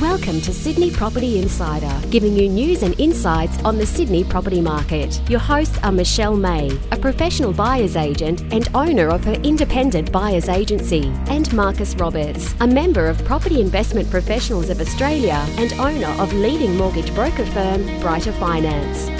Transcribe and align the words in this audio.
Welcome 0.00 0.40
to 0.40 0.54
Sydney 0.54 0.90
Property 0.90 1.38
Insider, 1.38 1.92
giving 2.08 2.34
you 2.34 2.48
news 2.48 2.82
and 2.82 2.98
insights 2.98 3.62
on 3.64 3.76
the 3.76 3.84
Sydney 3.84 4.24
property 4.24 4.62
market. 4.62 5.20
Your 5.28 5.40
hosts 5.40 5.78
are 5.82 5.92
Michelle 5.92 6.38
May, 6.38 6.70
a 6.90 6.96
professional 6.96 7.52
buyer's 7.52 7.96
agent 7.96 8.40
and 8.50 8.66
owner 8.74 9.08
of 9.08 9.22
her 9.24 9.34
independent 9.42 10.10
buyer's 10.10 10.48
agency, 10.48 11.12
and 11.26 11.52
Marcus 11.52 11.94
Roberts, 11.96 12.54
a 12.60 12.66
member 12.66 13.08
of 13.08 13.22
Property 13.26 13.60
Investment 13.60 14.10
Professionals 14.10 14.70
of 14.70 14.80
Australia 14.80 15.44
and 15.58 15.74
owner 15.74 16.22
of 16.22 16.32
leading 16.32 16.78
mortgage 16.78 17.14
broker 17.14 17.44
firm 17.44 17.84
Brighter 18.00 18.32
Finance. 18.32 19.10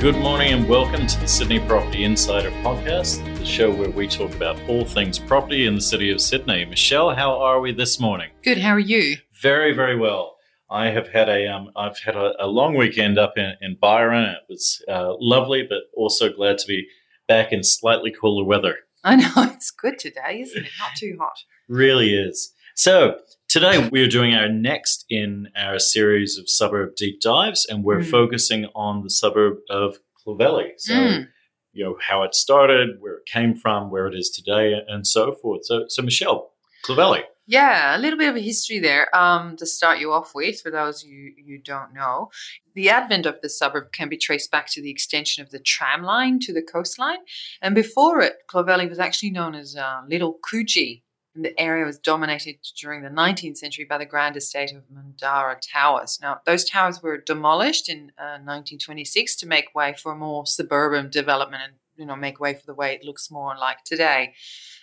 Good 0.00 0.16
morning 0.16 0.52
and 0.52 0.68
welcome 0.68 1.06
to 1.06 1.20
the 1.20 1.28
Sydney 1.28 1.60
Property 1.60 2.02
Insider 2.02 2.50
podcast, 2.64 3.24
the 3.38 3.46
show 3.46 3.72
where 3.72 3.88
we 3.88 4.08
talk 4.08 4.34
about 4.34 4.60
all 4.68 4.84
things 4.84 5.16
property 5.16 5.66
in 5.66 5.76
the 5.76 5.80
city 5.80 6.10
of 6.10 6.20
Sydney. 6.20 6.64
Michelle, 6.64 7.14
how 7.14 7.38
are 7.38 7.60
we 7.60 7.72
this 7.72 8.00
morning? 8.00 8.30
Good. 8.42 8.58
How 8.58 8.72
are 8.72 8.80
you? 8.80 9.18
Very, 9.40 9.72
very 9.72 9.96
well. 9.96 10.33
I 10.70 10.86
have 10.90 11.08
had 11.08 11.28
a 11.28 11.46
um, 11.46 11.70
I've 11.76 11.98
had 11.98 12.16
a, 12.16 12.32
a 12.40 12.46
long 12.46 12.76
weekend 12.76 13.18
up 13.18 13.34
in, 13.36 13.54
in 13.60 13.76
Byron. 13.80 14.24
It 14.24 14.38
was 14.48 14.82
uh, 14.88 15.14
lovely, 15.20 15.62
but 15.68 15.78
also 15.94 16.32
glad 16.32 16.58
to 16.58 16.66
be 16.66 16.86
back 17.28 17.52
in 17.52 17.62
slightly 17.62 18.10
cooler 18.18 18.44
weather. 18.44 18.76
I 19.04 19.16
know 19.16 19.30
it's 19.36 19.70
good 19.70 19.98
today, 19.98 20.40
isn't 20.40 20.64
it? 20.64 20.70
Not 20.78 20.92
too 20.96 21.16
hot. 21.20 21.36
Really 21.68 22.14
is. 22.14 22.52
So 22.74 23.18
today 23.48 23.88
we 23.92 24.02
are 24.02 24.08
doing 24.08 24.34
our 24.34 24.48
next 24.48 25.04
in 25.10 25.48
our 25.56 25.78
series 25.78 26.38
of 26.38 26.48
suburb 26.48 26.96
deep 26.96 27.20
dives, 27.20 27.66
and 27.68 27.84
we're 27.84 28.00
Mm. 28.00 28.10
focusing 28.10 28.66
on 28.74 29.02
the 29.02 29.10
suburb 29.10 29.58
of 29.70 29.98
Clovelly. 30.26 30.72
So 30.78 30.94
Mm. 30.94 31.28
you 31.72 31.84
know 31.84 31.96
how 32.00 32.22
it 32.22 32.34
started, 32.34 32.96
where 33.00 33.16
it 33.18 33.26
came 33.26 33.54
from, 33.54 33.90
where 33.90 34.06
it 34.06 34.14
is 34.14 34.30
today, 34.30 34.74
and 34.88 35.06
so 35.06 35.32
forth. 35.32 35.66
So, 35.66 35.84
so 35.88 36.02
Michelle, 36.02 36.52
Clovelly. 36.84 37.22
Yeah, 37.46 37.94
a 37.96 37.98
little 37.98 38.18
bit 38.18 38.30
of 38.30 38.36
a 38.36 38.40
history 38.40 38.78
there. 38.78 39.14
Um, 39.14 39.56
to 39.56 39.66
start 39.66 39.98
you 39.98 40.12
off 40.12 40.34
with, 40.34 40.60
for 40.62 40.70
those 40.70 41.04
you 41.04 41.34
you 41.36 41.58
don't 41.58 41.92
know, 41.92 42.30
the 42.74 42.88
advent 42.88 43.26
of 43.26 43.40
the 43.42 43.50
suburb 43.50 43.92
can 43.92 44.08
be 44.08 44.16
traced 44.16 44.50
back 44.50 44.66
to 44.70 44.80
the 44.82 44.90
extension 44.90 45.42
of 45.42 45.50
the 45.50 45.58
tram 45.58 46.02
line 46.02 46.38
to 46.40 46.54
the 46.54 46.62
coastline, 46.62 47.18
and 47.60 47.74
before 47.74 48.20
it, 48.20 48.34
Clovelly 48.48 48.88
was 48.88 48.98
actually 48.98 49.30
known 49.30 49.54
as 49.54 49.76
uh, 49.76 50.02
Little 50.08 50.38
Coogee. 50.50 51.02
And 51.34 51.44
the 51.44 51.58
area 51.60 51.84
was 51.84 51.98
dominated 51.98 52.56
during 52.80 53.02
the 53.02 53.08
19th 53.08 53.56
century 53.56 53.84
by 53.84 53.98
the 53.98 54.06
grand 54.06 54.36
estate 54.36 54.72
of 54.72 54.84
Mundarrah 54.88 55.58
Towers. 55.72 56.18
Now, 56.22 56.40
those 56.46 56.64
towers 56.64 57.02
were 57.02 57.18
demolished 57.18 57.88
in 57.88 58.12
uh, 58.18 58.38
1926 58.38 59.34
to 59.36 59.46
make 59.46 59.74
way 59.74 59.94
for 59.94 60.12
a 60.12 60.16
more 60.16 60.46
suburban 60.46 61.10
development 61.10 61.62
and 61.64 61.72
you 61.96 62.06
know 62.06 62.16
make 62.16 62.40
way 62.40 62.54
for 62.54 62.66
the 62.66 62.74
way 62.74 62.92
it 62.94 63.04
looks 63.04 63.30
more 63.30 63.54
like 63.58 63.82
today. 63.84 64.34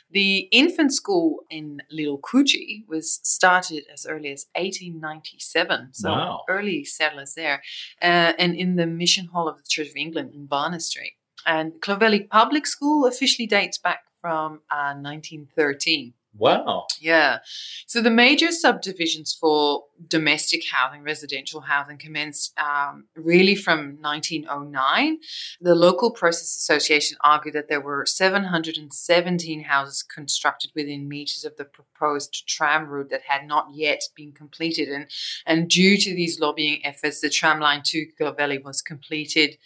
The 0.09 0.39
infant 0.51 0.93
school 0.93 1.45
in 1.49 1.81
Little 1.89 2.19
Coogee 2.19 2.85
was 2.87 3.21
started 3.23 3.83
as 3.93 4.05
early 4.05 4.29
as 4.33 4.47
1897, 4.55 5.93
so 5.93 6.09
Wow. 6.09 6.43
early 6.49 6.83
settlers 6.83 7.33
there, 7.33 7.61
uh, 8.01 8.33
and 8.37 8.55
in 8.55 8.75
the 8.75 8.85
Mission 8.87 9.27
Hall 9.27 9.47
of 9.47 9.57
the 9.57 9.63
Church 9.69 9.87
of 9.89 9.95
England 9.95 10.31
in 10.33 10.47
Burnie 10.47 10.79
Street. 10.79 11.13
And 11.45 11.73
Clovelly 11.81 12.27
Public 12.29 12.67
School 12.67 13.05
officially 13.05 13.47
dates 13.47 13.77
back 13.77 14.01
from 14.19 14.61
uh, 14.69 14.93
1913. 14.95 16.13
Wow. 16.37 16.87
Yeah. 16.99 17.39
So 17.87 18.01
the 18.01 18.09
major 18.09 18.51
subdivisions 18.51 19.33
for 19.33 19.83
domestic 20.07 20.63
housing, 20.71 21.03
residential 21.03 21.61
housing, 21.61 21.97
commenced 21.97 22.57
um, 22.57 23.05
really 23.15 23.53
from 23.53 23.97
1909. 23.99 25.19
The 25.59 25.75
Local 25.75 26.11
Progress 26.11 26.41
Association 26.41 27.17
argued 27.21 27.55
that 27.55 27.67
there 27.67 27.81
were 27.81 28.05
717 28.05 29.63
houses 29.63 30.03
constructed 30.03 30.71
within 30.73 31.09
meters 31.09 31.43
of 31.43 31.57
the 31.57 31.65
proposed 31.65 32.47
tram 32.47 32.87
route 32.87 33.09
that 33.09 33.23
had 33.27 33.45
not 33.45 33.67
yet 33.73 34.01
been 34.15 34.31
completed. 34.31 34.87
And, 34.87 35.07
and 35.45 35.69
due 35.69 35.97
to 35.97 36.15
these 36.15 36.39
lobbying 36.39 36.85
efforts, 36.85 37.19
the 37.19 37.29
tram 37.29 37.59
line 37.59 37.81
to 37.85 38.07
Clovelly 38.17 38.63
was 38.63 38.81
completed 38.81 39.57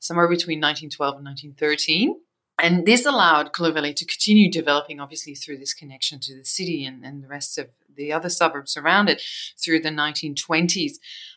somewhere 0.00 0.28
between 0.28 0.58
1912 0.60 1.16
and 1.16 1.24
1913. 1.24 2.16
And 2.60 2.86
this 2.86 3.06
allowed 3.06 3.52
Clovelly 3.52 3.94
to 3.94 4.04
continue 4.04 4.50
developing, 4.50 5.00
obviously, 5.00 5.34
through 5.34 5.58
this 5.58 5.74
connection 5.74 6.18
to 6.20 6.36
the 6.36 6.44
city 6.44 6.84
and, 6.84 7.04
and 7.04 7.22
the 7.22 7.28
rest 7.28 7.56
of 7.58 7.68
the 7.98 8.12
other 8.12 8.28
suburbs 8.28 8.76
around 8.76 9.10
it 9.10 9.22
through 9.62 9.80
the 9.80 9.90
1920s. 9.90 10.92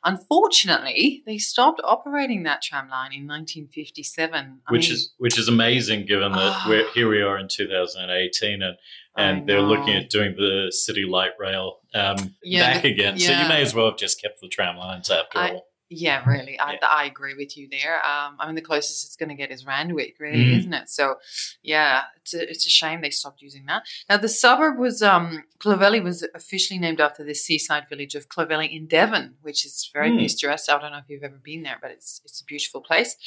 Unfortunately, 0.05 1.23
they 1.25 1.37
stopped 1.37 1.81
operating 1.83 2.43
that 2.43 2.61
tram 2.61 2.87
line 2.87 3.11
in 3.11 3.27
1957. 3.27 4.61
I 4.67 4.71
which 4.71 4.87
mean, 4.87 4.93
is 4.93 5.13
which 5.17 5.37
is 5.37 5.47
amazing 5.47 6.05
given 6.05 6.31
that 6.31 6.67
we're 6.67 6.89
here 6.91 7.09
we 7.09 7.21
are 7.21 7.37
in 7.37 7.47
2018 7.49 8.61
and 8.61 8.77
and 9.17 9.47
they're 9.47 9.61
looking 9.61 9.95
at 9.95 10.09
doing 10.09 10.35
the 10.37 10.71
city 10.71 11.03
light 11.03 11.31
rail 11.37 11.79
um, 11.93 12.35
Yeah, 12.41 12.73
back 12.73 12.85
again. 12.85 13.19
So 13.19 13.31
you 13.31 13.47
may 13.49 13.61
as 13.61 13.75
well 13.75 13.87
have 13.87 13.97
just 13.97 14.21
kept 14.21 14.39
the 14.39 14.47
tram 14.47 14.77
lines 14.77 15.09
after 15.09 15.37
I- 15.37 15.49
all. 15.49 15.67
Yeah, 15.93 16.23
really. 16.25 16.57
I, 16.57 16.71
Yeah. 16.73 16.77
I 16.89 17.03
agree 17.03 17.33
with 17.33 17.57
you 17.57 17.67
there. 17.69 17.95
Um, 18.05 18.37
I 18.39 18.45
mean, 18.45 18.55
the 18.55 18.61
closest 18.61 19.03
it's 19.05 19.17
going 19.17 19.27
to 19.27 19.35
get 19.35 19.51
is 19.51 19.65
Randwick, 19.65 20.15
really, 20.19 20.45
Mm. 20.45 20.59
isn't 20.59 20.73
it? 20.73 20.89
So, 20.89 21.17
yeah, 21.61 22.03
it's 22.15 22.33
a, 22.33 22.49
it's 22.49 22.65
a 22.65 22.69
shame 22.69 23.01
they 23.01 23.09
stopped 23.09 23.41
using 23.41 23.65
that. 23.65 23.83
Now, 24.09 24.15
the 24.15 24.29
suburb 24.29 24.77
was, 24.79 25.01
um, 25.03 25.43
Clovelly 25.59 25.99
was 26.01 26.25
officially 26.33 26.79
named 26.79 27.01
after 27.01 27.23
the 27.25 27.33
seaside 27.35 27.89
village 27.89 28.15
of 28.15 28.29
Clovelly 28.29 28.67
in 28.73 28.87
Devon, 28.87 29.35
which 29.41 29.65
is 29.65 29.89
very 29.93 30.11
Mm. 30.11 30.19
picturesque. 30.19 30.69
I 30.69 30.79
don't 30.79 30.91
know 30.93 30.99
if 30.99 31.09
you've 31.09 31.23
ever 31.23 31.39
been 31.43 31.63
there, 31.63 31.77
but 31.81 31.91
it's, 31.91 32.21
it's 32.23 32.39
a 32.39 32.45
beautiful 32.45 32.79
place. 32.81 33.17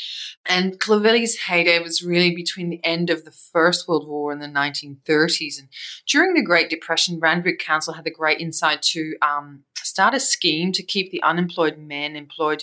And 0.47 0.81
Clovelly's 0.81 1.41
heyday 1.41 1.81
was 1.81 2.03
really 2.03 2.35
between 2.35 2.71
the 2.71 2.83
end 2.83 3.11
of 3.11 3.27
the 3.27 3.31
First 3.31 3.87
World 3.87 4.09
War 4.09 4.33
and 4.33 4.41
the 4.43 4.49
1930s. 4.49 5.59
And 5.59 5.69
during 6.07 6.33
the 6.33 6.43
Great 6.43 6.71
Depression, 6.71 7.21
Randwick 7.21 7.59
Council 7.59 7.93
had 7.93 8.05
the 8.05 8.11
great 8.11 8.41
insight 8.41 8.81
to 8.95 9.15
um, 9.21 9.65
start 9.77 10.15
a 10.15 10.21
scheme 10.21 10.73
to 10.73 10.83
keep 10.83 11.11
the 11.11 11.23
unemployed 11.23 11.77
men 11.79 12.17
employed 12.17 12.54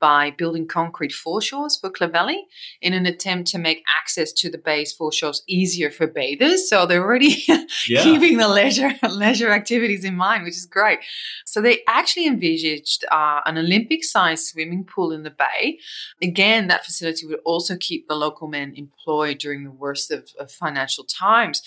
by 0.00 0.30
building 0.30 0.66
concrete 0.66 1.12
foreshores 1.12 1.78
for 1.78 1.88
Clovelly 1.90 2.40
in 2.82 2.92
an 2.92 3.06
attempt 3.06 3.48
to 3.52 3.58
make 3.58 3.82
access 4.00 4.32
to 4.32 4.50
the 4.50 4.58
bay's 4.58 4.92
foreshores 4.92 5.42
easier 5.46 5.90
for 5.90 6.06
bathers. 6.06 6.68
So 6.68 6.84
they're 6.84 7.02
already 7.02 7.44
Yeah. 7.88 8.02
keeping 8.02 8.38
the 8.38 8.48
leisure 8.48 8.92
leisure 9.08 9.50
activities 9.50 10.04
in 10.04 10.16
mind, 10.16 10.44
which 10.44 10.56
is 10.56 10.66
great. 10.66 10.98
So 11.46 11.60
they 11.60 11.80
actually 11.88 12.26
envisaged 12.26 13.04
uh, 13.10 13.40
an 13.46 13.56
Olympic-sized 13.58 14.44
swimming 14.46 14.84
pool 14.84 15.12
in 15.12 15.22
the 15.22 15.30
bay. 15.30 15.78
Again, 16.22 16.66
that 16.68 16.84
facility 16.84 17.26
would 17.26 17.40
also 17.44 17.76
keep 17.78 18.08
the 18.08 18.14
local 18.14 18.48
men 18.48 18.72
employed 18.76 19.38
during 19.38 19.64
the 19.64 19.70
worst 19.70 20.10
of, 20.10 20.28
of 20.38 20.50
financial 20.50 21.04
times. 21.04 21.62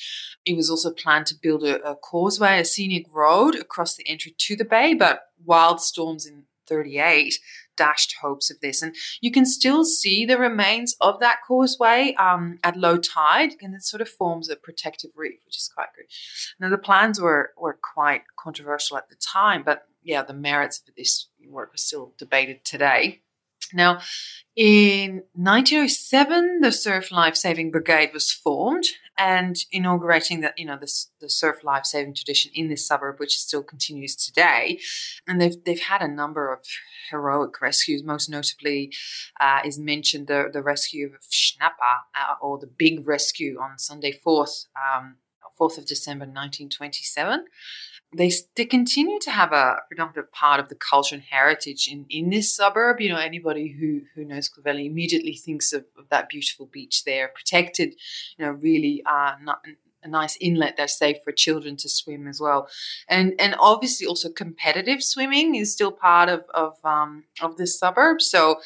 It 0.46 0.56
was 0.56 0.70
also 0.70 0.92
planned 0.92 1.28
to 1.28 1.36
build 1.42 1.64
a, 1.64 1.82
a 1.88 1.96
causeway, 1.96 2.60
a 2.60 2.66
scenic 2.66 3.06
road 3.14 3.56
across 3.56 3.96
the 3.96 4.08
entry 4.08 4.34
to 4.38 4.56
the 4.56 4.66
bay, 4.66 4.94
but 4.94 5.22
wild 5.46 5.82
storms 5.82 6.26
in 6.26 6.44
38 6.68 7.38
dashed 7.82 8.16
hopes 8.22 8.52
of 8.52 8.60
this. 8.60 8.84
And 8.84 8.96
you 9.22 9.32
can 9.32 9.44
still 9.44 9.84
see 9.84 10.24
the 10.24 10.38
remains 10.38 10.96
of 11.02 11.20
that 11.20 11.40
causeway 11.48 12.14
um, 12.20 12.60
at 12.64 12.78
low 12.78 12.98
tide, 12.98 13.54
and 13.60 13.74
it 13.74 13.82
sort 13.82 14.02
of 14.02 14.10
forms 14.10 14.50
a 14.50 14.56
protective 14.56 15.10
reef, 15.16 15.40
which 15.46 15.58
is 15.58 15.72
quite 15.74 15.88
good. 15.96 16.06
Now, 16.60 16.70
the 16.70 16.78
plans 16.78 17.20
were, 17.20 17.54
were 17.58 17.80
quite 17.82 18.22
controversial 18.38 18.98
at 18.98 19.10
the 19.10 19.16
time, 19.16 19.64
but 19.66 19.88
yeah, 20.04 20.22
the 20.22 20.34
merits 20.34 20.84
of 20.88 20.94
this 20.96 21.28
work 21.50 21.74
are 21.74 21.78
still 21.78 22.14
debated 22.20 22.64
today. 22.64 23.22
Now, 23.74 24.02
in 24.56 25.24
1907, 25.34 26.60
the 26.62 26.72
Surf 26.72 27.12
Life 27.12 27.36
Saving 27.36 27.72
Brigade 27.72 28.12
was 28.14 28.32
formed 28.32 28.86
and 29.22 29.56
inaugurating 29.72 30.42
the, 30.42 30.52
you 30.58 30.66
know, 30.66 30.78
the, 30.82 30.92
the 31.20 31.30
surf 31.30 31.64
life 31.64 31.86
saving 31.86 32.16
tradition 32.16 32.52
in 32.56 32.70
this 32.70 32.88
suburb, 32.88 33.20
which 33.20 33.38
still 33.38 33.62
continues 33.62 34.16
today. 34.16 34.80
And 35.28 35.40
they've, 35.40 35.64
they've 35.64 35.80
had 35.80 36.02
a 36.02 36.08
number 36.08 36.52
of 36.52 36.66
heroic 37.12 37.62
rescues. 37.62 38.04
Most 38.04 38.32
notably 38.32 38.92
uh, 39.40 39.60
is 39.64 39.78
mentioned 39.78 40.26
the, 40.26 40.50
the 40.52 40.64
rescue 40.64 41.06
of 41.14 41.22
Schnapper 41.30 41.84
uh, 42.16 42.34
or 42.42 42.58
the 42.58 42.66
big 42.66 43.08
rescue 43.08 43.60
on 43.62 43.78
Sunday 43.78 44.20
4th, 44.26 44.66
um, 44.76 45.18
4th 45.60 45.78
of 45.78 45.86
December 45.86 46.26
1927 46.26 47.46
they, 48.16 48.32
they 48.56 48.66
continue 48.66 49.20
to 49.20 49.32
have 49.32 49.54
a 49.54 49.78
predominant 49.88 50.32
part 50.32 50.60
of 50.60 50.68
the 50.68 50.76
culture 50.76 51.16
and 51.16 51.24
heritage 51.24 51.88
in, 51.88 52.06
in 52.10 52.30
this 52.30 52.54
suburb. 52.54 53.00
You 53.00 53.10
know, 53.10 53.18
anybody 53.18 53.70
who, 53.70 54.02
who 54.16 54.26
knows 54.26 54.50
Clovelly 54.50 54.86
immediately 54.86 55.34
thinks 55.34 55.72
of, 55.72 55.86
of 55.98 56.10
that 56.10 56.28
beautiful 56.28 56.66
beach 56.66 57.06
there, 57.06 57.30
protected, 57.30 57.96
you 58.38 58.46
know, 58.46 58.52
really 58.52 59.02
uh, 59.06 59.34
not, 59.42 59.62
a 60.04 60.08
nice 60.08 60.38
inlet 60.42 60.76
that's 60.78 60.98
safe 60.98 61.18
for 61.24 61.32
children 61.32 61.78
to 61.78 61.90
swim 61.90 62.28
as 62.28 62.40
well. 62.40 62.68
And 63.08 63.34
and 63.40 63.56
obviously 63.60 64.08
also 64.08 64.30
competitive 64.30 65.04
swimming 65.04 65.56
is 65.56 65.74
still 65.74 65.92
part 65.92 66.30
of 66.30 66.44
of 66.54 66.74
um, 66.84 67.24
of 67.42 67.58
this 67.58 67.78
suburb. 67.78 68.22
So 68.22 68.60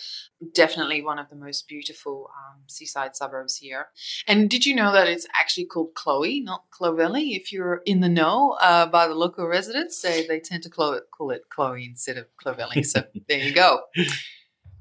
definitely 0.53 1.01
one 1.01 1.19
of 1.19 1.29
the 1.29 1.35
most 1.35 1.67
beautiful 1.67 2.29
um, 2.35 2.61
seaside 2.67 3.15
suburbs 3.15 3.57
here. 3.57 3.87
And 4.27 4.49
did 4.49 4.65
you 4.65 4.75
know 4.75 4.91
that 4.91 5.07
it's 5.07 5.27
actually 5.33 5.65
called 5.65 5.93
Chloe, 5.95 6.41
not 6.41 6.63
Clovelly? 6.71 7.35
If 7.35 7.51
you're 7.51 7.81
in 7.85 8.01
the 8.01 8.09
know 8.09 8.57
uh, 8.61 8.85
by 8.85 9.07
the 9.07 9.15
local 9.15 9.47
residents, 9.47 10.01
they, 10.01 10.25
they 10.27 10.39
tend 10.39 10.63
to 10.63 10.69
call 10.69 10.93
it, 10.93 11.03
call 11.11 11.31
it 11.31 11.43
Chloe 11.49 11.85
instead 11.85 12.17
of 12.17 12.25
Clovelly. 12.43 12.85
So 12.85 13.03
there 13.27 13.39
you 13.39 13.53
go. 13.53 13.81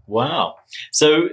Wow. 0.07 0.57
So 0.93 1.29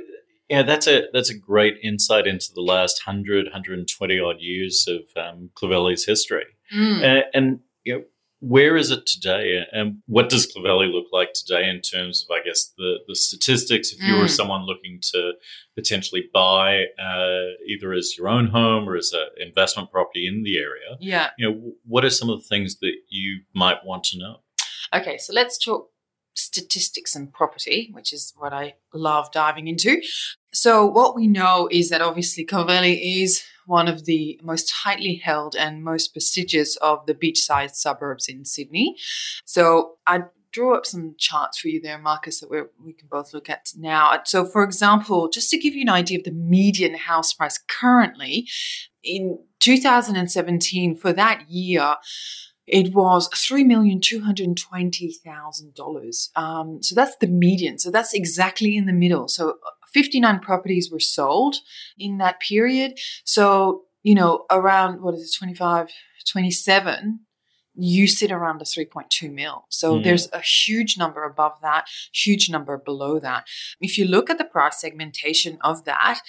yeah, 0.52 0.64
that's 0.64 0.88
a 0.88 1.04
that's 1.14 1.30
a 1.32 1.38
great 1.38 1.76
insight 1.82 2.28
into 2.28 2.50
the 2.54 2.62
last 2.62 3.02
100, 3.06 3.46
120 3.46 4.20
odd 4.20 4.40
years 4.40 4.86
of 4.88 5.02
um, 5.24 5.50
Clovelly's 5.56 6.06
history. 6.06 6.46
Mm. 6.76 7.02
And, 7.04 7.24
and 7.34 7.60
you 7.86 7.94
know, 7.94 8.04
where 8.44 8.76
is 8.76 8.90
it 8.90 9.06
today, 9.06 9.64
and 9.72 10.02
what 10.08 10.28
does 10.30 10.48
Clovelly 10.52 10.88
look 10.92 11.06
like 11.14 11.30
today 11.34 11.70
in 11.70 11.80
terms 11.80 12.26
of, 12.28 12.34
I 12.38 12.44
guess, 12.44 12.74
the 12.78 12.96
the 13.08 13.16
statistics? 13.16 13.92
If 13.94 14.00
you 14.04 14.16
were 14.18 14.26
Mm. 14.26 14.30
someone 14.40 14.66
looking 14.66 15.00
to 15.14 15.34
potentially 15.76 16.24
buy 16.34 16.86
uh, 17.10 17.46
either 17.72 17.94
as 17.94 18.16
your 18.18 18.28
own 18.30 18.48
home 18.48 18.90
or 18.90 18.96
as 18.98 19.14
an 19.14 19.28
investment 19.48 19.92
property 19.92 20.28
in 20.28 20.44
the 20.44 20.58
area, 20.58 20.98
Yeah. 21.00 21.30
you 21.38 21.44
know, 21.50 21.56
what 21.86 22.04
are 22.04 22.10
some 22.10 22.30
of 22.30 22.42
the 22.42 22.48
things 22.48 22.80
that 22.80 22.94
you 23.10 23.42
might 23.54 23.86
want 23.86 24.04
to 24.06 24.18
know? 24.18 24.36
Okay, 24.94 25.18
so 25.18 25.34
let's 25.34 25.58
talk 25.58 25.90
statistics 26.34 27.16
and 27.16 27.32
property, 27.32 27.90
which 27.94 28.14
is 28.14 28.34
what 28.38 28.54
I 28.54 28.76
love 28.94 29.32
diving 29.32 29.68
into. 29.68 30.02
So, 30.54 30.86
what 30.86 31.16
we 31.16 31.28
know 31.28 31.68
is 31.72 31.90
that 31.90 32.02
obviously 32.02 32.46
Clovelly 32.46 33.22
is 33.24 33.44
one 33.66 33.88
of 33.88 34.06
the 34.06 34.40
most 34.44 34.74
tightly 34.84 35.16
held 35.16 35.56
and 35.56 35.84
most 35.84 36.14
prestigious 36.14 36.76
of 36.78 37.06
the 37.06 37.14
beachside 37.14 37.76
suburbs 37.76 38.28
in 38.28 38.46
Sydney. 38.46 38.96
So, 39.46 39.98
I 40.08 40.24
drew 40.52 40.76
up 40.76 40.86
some 40.86 41.16
charts 41.18 41.60
for 41.60 41.70
you 41.70 41.82
there, 41.82 41.98
Marcus, 41.98 42.42
that 42.42 42.50
we 42.50 42.94
can 42.94 43.08
both 43.10 43.34
look 43.34 43.50
at 43.50 43.72
now. 43.78 44.20
So, 44.26 44.46
for 44.46 44.64
example, 44.64 45.30
just 45.30 45.50
to 45.52 45.58
give 45.58 45.74
you 45.74 45.82
an 45.82 45.90
idea 45.90 46.18
of 46.18 46.26
the 46.26 46.32
median 46.32 46.96
house 46.96 47.34
price 47.34 47.60
currently, 47.70 48.48
in 49.04 49.40
2017, 49.60 50.96
for 50.96 51.14
that 51.14 51.50
year, 51.50 51.96
it 52.68 52.94
was 52.94 53.28
three 53.36 53.64
million 53.64 54.00
two 54.02 54.22
hundred 54.22 54.56
twenty 54.58 55.12
thousand 55.26 55.74
dollars. 55.76 56.30
Um, 56.36 56.82
so 56.82 56.96
that's 56.96 57.16
the 57.18 57.28
median. 57.28 57.80
So 57.80 57.92
that's 57.92 58.14
exactly 58.14 58.78
in 58.78 58.86
the 58.86 58.94
middle. 58.94 59.28
So 59.28 59.58
fifty 59.94 60.20
nine 60.20 60.40
properties 60.40 60.90
were 60.92 61.00
sold 61.00 61.56
in 61.98 62.18
that 62.20 62.40
period. 62.40 63.00
So 63.26 63.84
you 64.04 64.16
know 64.16 64.46
around 64.50 65.02
what 65.02 65.14
is 65.16 65.22
it 65.24 65.38
25, 65.38 65.90
27, 66.28 67.20
You 67.76 68.06
sit 68.08 68.32
around 68.32 68.60
the 68.60 68.66
three 68.66 68.86
point 68.86 69.10
two 69.10 69.32
mil. 69.32 69.66
So 69.70 69.96
Mm. 69.96 70.04
there's 70.04 70.28
a 70.34 70.42
huge 70.42 70.98
number 70.98 71.24
above 71.24 71.54
that, 71.62 71.86
huge 72.14 72.50
number 72.50 72.78
below 72.78 73.20
that. 73.20 73.46
If 73.80 73.98
you 73.98 74.06
look 74.06 74.30
at 74.30 74.38
the 74.38 74.44
price 74.46 74.82
segmentation 74.82 75.58
of 75.62 75.86
that, 75.86 76.20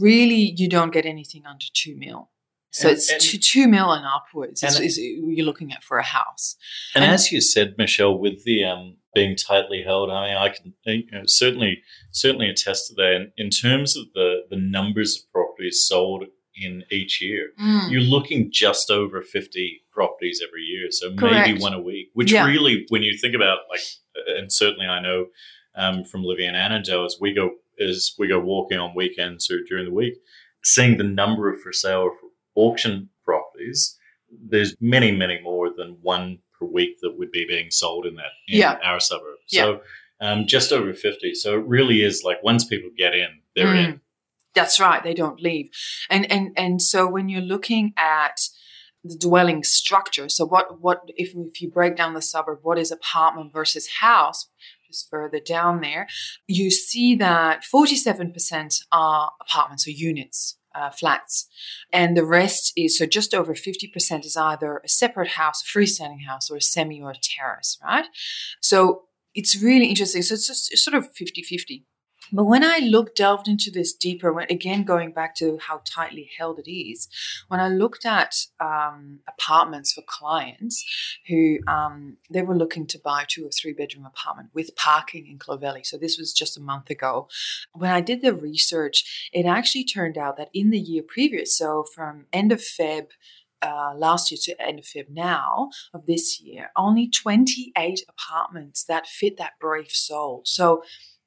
really 0.00 0.54
you 0.56 0.68
don't 0.68 0.92
get 0.92 1.06
anything 1.06 1.44
under 1.46 1.66
two 1.72 1.96
mil. 1.96 2.30
So 2.72 2.88
And- 2.88 2.96
it's 2.96 3.10
and- 3.10 3.20
two, 3.20 3.38
two 3.38 3.68
mil 3.68 3.92
and 3.92 4.04
upwards 4.06 4.62
is, 4.62 4.76
And- 4.76 4.84
is 4.84 4.98
you're 4.98 5.44
looking 5.46 5.72
at 5.72 5.84
for 5.84 5.98
a 5.98 6.02
house. 6.04 6.56
And, 6.94 7.04
And- 7.04 7.12
as 7.12 7.30
you 7.30 7.40
said, 7.40 7.74
Michelle, 7.78 8.16
with 8.18 8.44
the 8.44 8.64
um, 8.64 8.96
being 9.14 9.36
tightly 9.36 9.82
held, 9.82 10.10
I 10.10 10.28
mean, 10.28 10.36
I 10.36 10.48
can 10.48 10.72
you 10.86 11.04
know, 11.12 11.22
certainly 11.26 11.82
certainly 12.10 12.48
attest 12.48 12.88
to 12.88 12.94
that. 12.94 13.12
In, 13.14 13.32
in 13.36 13.50
terms 13.50 13.96
of 13.96 14.04
the 14.14 14.44
the 14.50 14.56
numbers 14.56 15.18
of 15.18 15.30
properties 15.32 15.84
sold 15.86 16.24
in 16.54 16.84
each 16.90 17.20
year, 17.22 17.52
Mm. 17.60 17.90
you're 17.90 18.00
looking 18.00 18.50
just 18.50 18.90
over 18.90 19.20
50 19.22 19.82
properties 19.90 20.42
every 20.46 20.62
year. 20.62 20.90
So 20.90 21.10
maybe 21.10 21.58
one 21.60 21.74
a 21.74 21.80
week, 21.80 22.10
which 22.14 22.32
Yeah. 22.32 22.46
really, 22.46 22.84
when 22.88 23.02
you 23.02 23.16
think 23.18 23.34
about 23.34 23.60
like, 23.70 23.80
uh, 24.16 24.34
and 24.38 24.50
certainly 24.52 24.86
I 24.86 25.00
know 25.00 25.26
um, 25.74 26.04
from 26.04 26.22
Livy 26.22 26.44
and 26.46 26.54
Annandale 26.56 27.04
as 27.06 27.16
we 27.20 27.32
go, 27.34 27.50
as 27.80 28.12
we 28.18 28.28
go 28.28 28.38
walking 28.38 28.78
on 28.78 28.94
weekends 28.94 29.50
or 29.50 29.60
during 29.68 29.86
the 29.86 29.92
week, 29.92 30.14
seeing 30.64 30.96
the 30.98 31.04
number 31.04 31.50
of 31.52 31.60
for 31.62 31.72
sale 31.72 32.00
or 32.00 32.14
for 32.14 32.28
auction 32.54 33.08
properties, 33.24 33.98
there's 34.30 34.74
many, 34.80 35.12
many 35.12 35.40
more 35.42 35.70
than 35.76 35.98
one 36.02 36.38
per 36.58 36.66
week 36.66 36.98
that 37.02 37.18
would 37.18 37.30
be 37.30 37.44
being 37.46 37.70
sold 37.70 38.06
in 38.06 38.14
that, 38.16 38.32
in 38.48 38.58
Yeah. 38.60 38.78
our 38.82 39.00
suburb. 39.00 39.38
So 39.46 39.80
um, 40.20 40.46
just 40.46 40.72
over 40.72 40.94
50. 40.94 41.34
So 41.34 41.58
it 41.58 41.66
really 41.66 42.02
is 42.02 42.22
like 42.24 42.42
once 42.42 42.64
people 42.64 42.90
get 42.96 43.14
in, 43.14 43.40
they're 43.56 43.66
Mm. 43.66 43.84
in. 43.84 44.00
That's 44.54 44.78
right. 44.78 45.02
They 45.02 45.14
don't 45.14 45.40
leave. 45.40 45.70
And 46.10 46.30
and 46.30 46.52
and 46.56 46.80
so 46.82 47.08
when 47.08 47.28
you're 47.30 47.40
looking 47.40 47.92
at 47.96 48.38
the 49.02 49.16
dwelling 49.16 49.64
structure, 49.64 50.28
so 50.28 50.44
what 50.44 50.80
what 50.80 51.00
if 51.16 51.32
if 51.34 51.60
you 51.62 51.70
break 51.70 51.96
down 51.96 52.12
the 52.14 52.22
suburb, 52.22 52.58
what 52.62 52.78
is 52.78 52.92
apartment 52.92 53.52
versus 53.52 53.88
house? 54.00 54.48
Just 54.86 55.08
further 55.08 55.40
down 55.40 55.80
there, 55.80 56.06
you 56.46 56.70
see 56.70 57.14
that 57.16 57.64
47% 57.64 58.82
are 58.92 59.32
apartments 59.40 59.86
or 59.88 59.90
units, 59.90 60.58
uh, 60.74 60.90
flats, 60.90 61.48
and 61.92 62.16
the 62.16 62.24
rest 62.24 62.72
is 62.76 62.98
so 62.98 63.06
just 63.06 63.34
over 63.34 63.54
50% 63.54 64.24
is 64.24 64.36
either 64.36 64.80
a 64.84 64.88
separate 64.88 65.30
house, 65.30 65.62
a 65.62 65.78
freestanding 65.78 66.26
house, 66.26 66.50
or 66.50 66.56
a 66.56 66.60
semi 66.60 67.00
or 67.00 67.10
a 67.10 67.16
terrace, 67.20 67.78
right? 67.84 68.06
So 68.60 69.02
it's 69.34 69.60
really 69.60 69.86
interesting. 69.86 70.22
So 70.22 70.34
it's 70.34 70.46
just 70.46 70.72
it's 70.72 70.84
sort 70.84 70.94
of 70.94 71.12
50 71.14 71.42
50. 71.42 71.86
But 72.32 72.44
when 72.44 72.64
I 72.64 72.78
looked, 72.78 73.16
delved 73.16 73.46
into 73.46 73.70
this 73.70 73.92
deeper, 73.92 74.32
when, 74.32 74.46
again, 74.50 74.84
going 74.84 75.12
back 75.12 75.34
to 75.36 75.58
how 75.58 75.82
tightly 75.84 76.30
held 76.38 76.58
it 76.58 76.70
is, 76.70 77.08
when 77.48 77.60
I 77.60 77.68
looked 77.68 78.06
at 78.06 78.34
um, 78.58 79.20
apartments 79.28 79.92
for 79.92 80.02
clients 80.06 80.84
who 81.28 81.58
um, 81.66 82.16
they 82.30 82.42
were 82.42 82.56
looking 82.56 82.86
to 82.88 82.98
buy 82.98 83.24
two 83.28 83.46
or 83.46 83.50
three 83.50 83.72
bedroom 83.72 84.06
apartment 84.06 84.50
with 84.54 84.74
parking 84.76 85.26
in 85.26 85.38
Clovelly. 85.38 85.84
So 85.84 85.98
this 85.98 86.18
was 86.18 86.32
just 86.32 86.56
a 86.56 86.60
month 86.60 86.90
ago. 86.90 87.28
When 87.72 87.90
I 87.90 88.00
did 88.00 88.22
the 88.22 88.34
research, 88.34 89.30
it 89.32 89.44
actually 89.44 89.84
turned 89.84 90.16
out 90.16 90.36
that 90.38 90.50
in 90.54 90.70
the 90.70 90.80
year 90.80 91.02
previous, 91.06 91.56
so 91.56 91.84
from 91.94 92.26
end 92.32 92.52
of 92.52 92.60
Feb 92.60 93.08
uh, 93.62 93.94
last 93.96 94.30
year 94.30 94.38
to 94.42 94.60
end 94.60 94.78
of 94.78 94.84
Feb 94.84 95.08
now 95.08 95.70
of 95.94 96.06
this 96.06 96.40
year, 96.40 96.70
only 96.76 97.08
28 97.08 98.04
apartments 98.08 98.84
that 98.84 99.06
fit 99.06 99.36
that 99.36 99.52
brief 99.60 99.94
sold. 99.94 100.48
So 100.48 100.82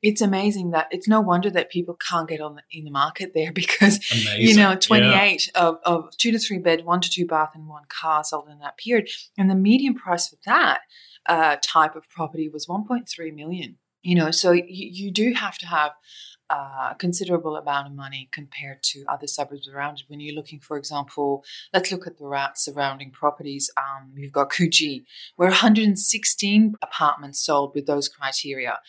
it's 0.05 0.21
amazing 0.21 0.69
that 0.69 0.87
it's 0.91 1.07
no 1.07 1.19
wonder 1.19 1.49
that 1.49 1.71
people 1.71 1.95
can't 1.95 2.29
get 2.29 2.39
on 2.39 2.55
the, 2.55 2.61
in 2.71 2.85
the 2.85 2.91
market 2.91 3.31
there 3.33 3.51
because 3.63 3.97
Amazing. 4.11 4.41
you 4.47 4.55
know 4.55 4.71
Yeah. 4.71 4.75
28 4.75 5.51
of, 5.55 5.79
of 5.83 6.15
two 6.17 6.31
to 6.31 6.39
three 6.39 6.59
bed 6.59 6.85
one 6.85 7.01
to 7.01 7.09
two 7.09 7.25
bath 7.25 7.51
and 7.55 7.67
one 7.67 7.83
car 7.89 8.23
sold 8.23 8.47
in 8.49 8.59
that 8.59 8.77
period 8.77 9.09
and 9.37 9.49
the 9.49 9.55
median 9.55 9.95
price 9.95 10.29
for 10.29 10.37
that 10.45 10.81
uh, 11.27 11.57
type 11.63 11.95
of 11.95 12.07
property 12.09 12.47
was 12.49 12.67
1.3 12.67 13.35
million 13.35 13.77
you 14.03 14.13
know 14.13 14.29
so 14.29 14.51
you, 14.51 14.63
you 14.67 15.11
do 15.11 15.33
have 15.33 15.57
to 15.57 15.65
have 15.65 15.91
uh, 16.49 16.89
a 16.91 16.95
considerable 16.97 17.55
amount 17.55 17.87
of 17.87 17.93
money 17.93 18.29
compared 18.31 18.83
to 18.83 19.03
other 19.07 19.27
suburbs 19.27 19.67
around 19.67 19.99
it. 19.99 20.05
When 20.07 20.19
you're 20.19 20.35
looking, 20.35 20.59
for 20.59 20.77
example, 20.77 21.43
let's 21.73 21.91
look 21.91 22.07
at 22.07 22.17
the 22.17 22.51
surrounding 22.55 23.11
properties. 23.11 23.69
Um, 23.77 24.11
you've 24.15 24.31
got 24.31 24.51
Coogee, 24.51 25.05
where 25.35 25.49
116 25.49 26.75
apartments 26.81 27.39
sold 27.39 27.73
with 27.73 27.87
those 27.87 28.07
criteria 28.07 28.79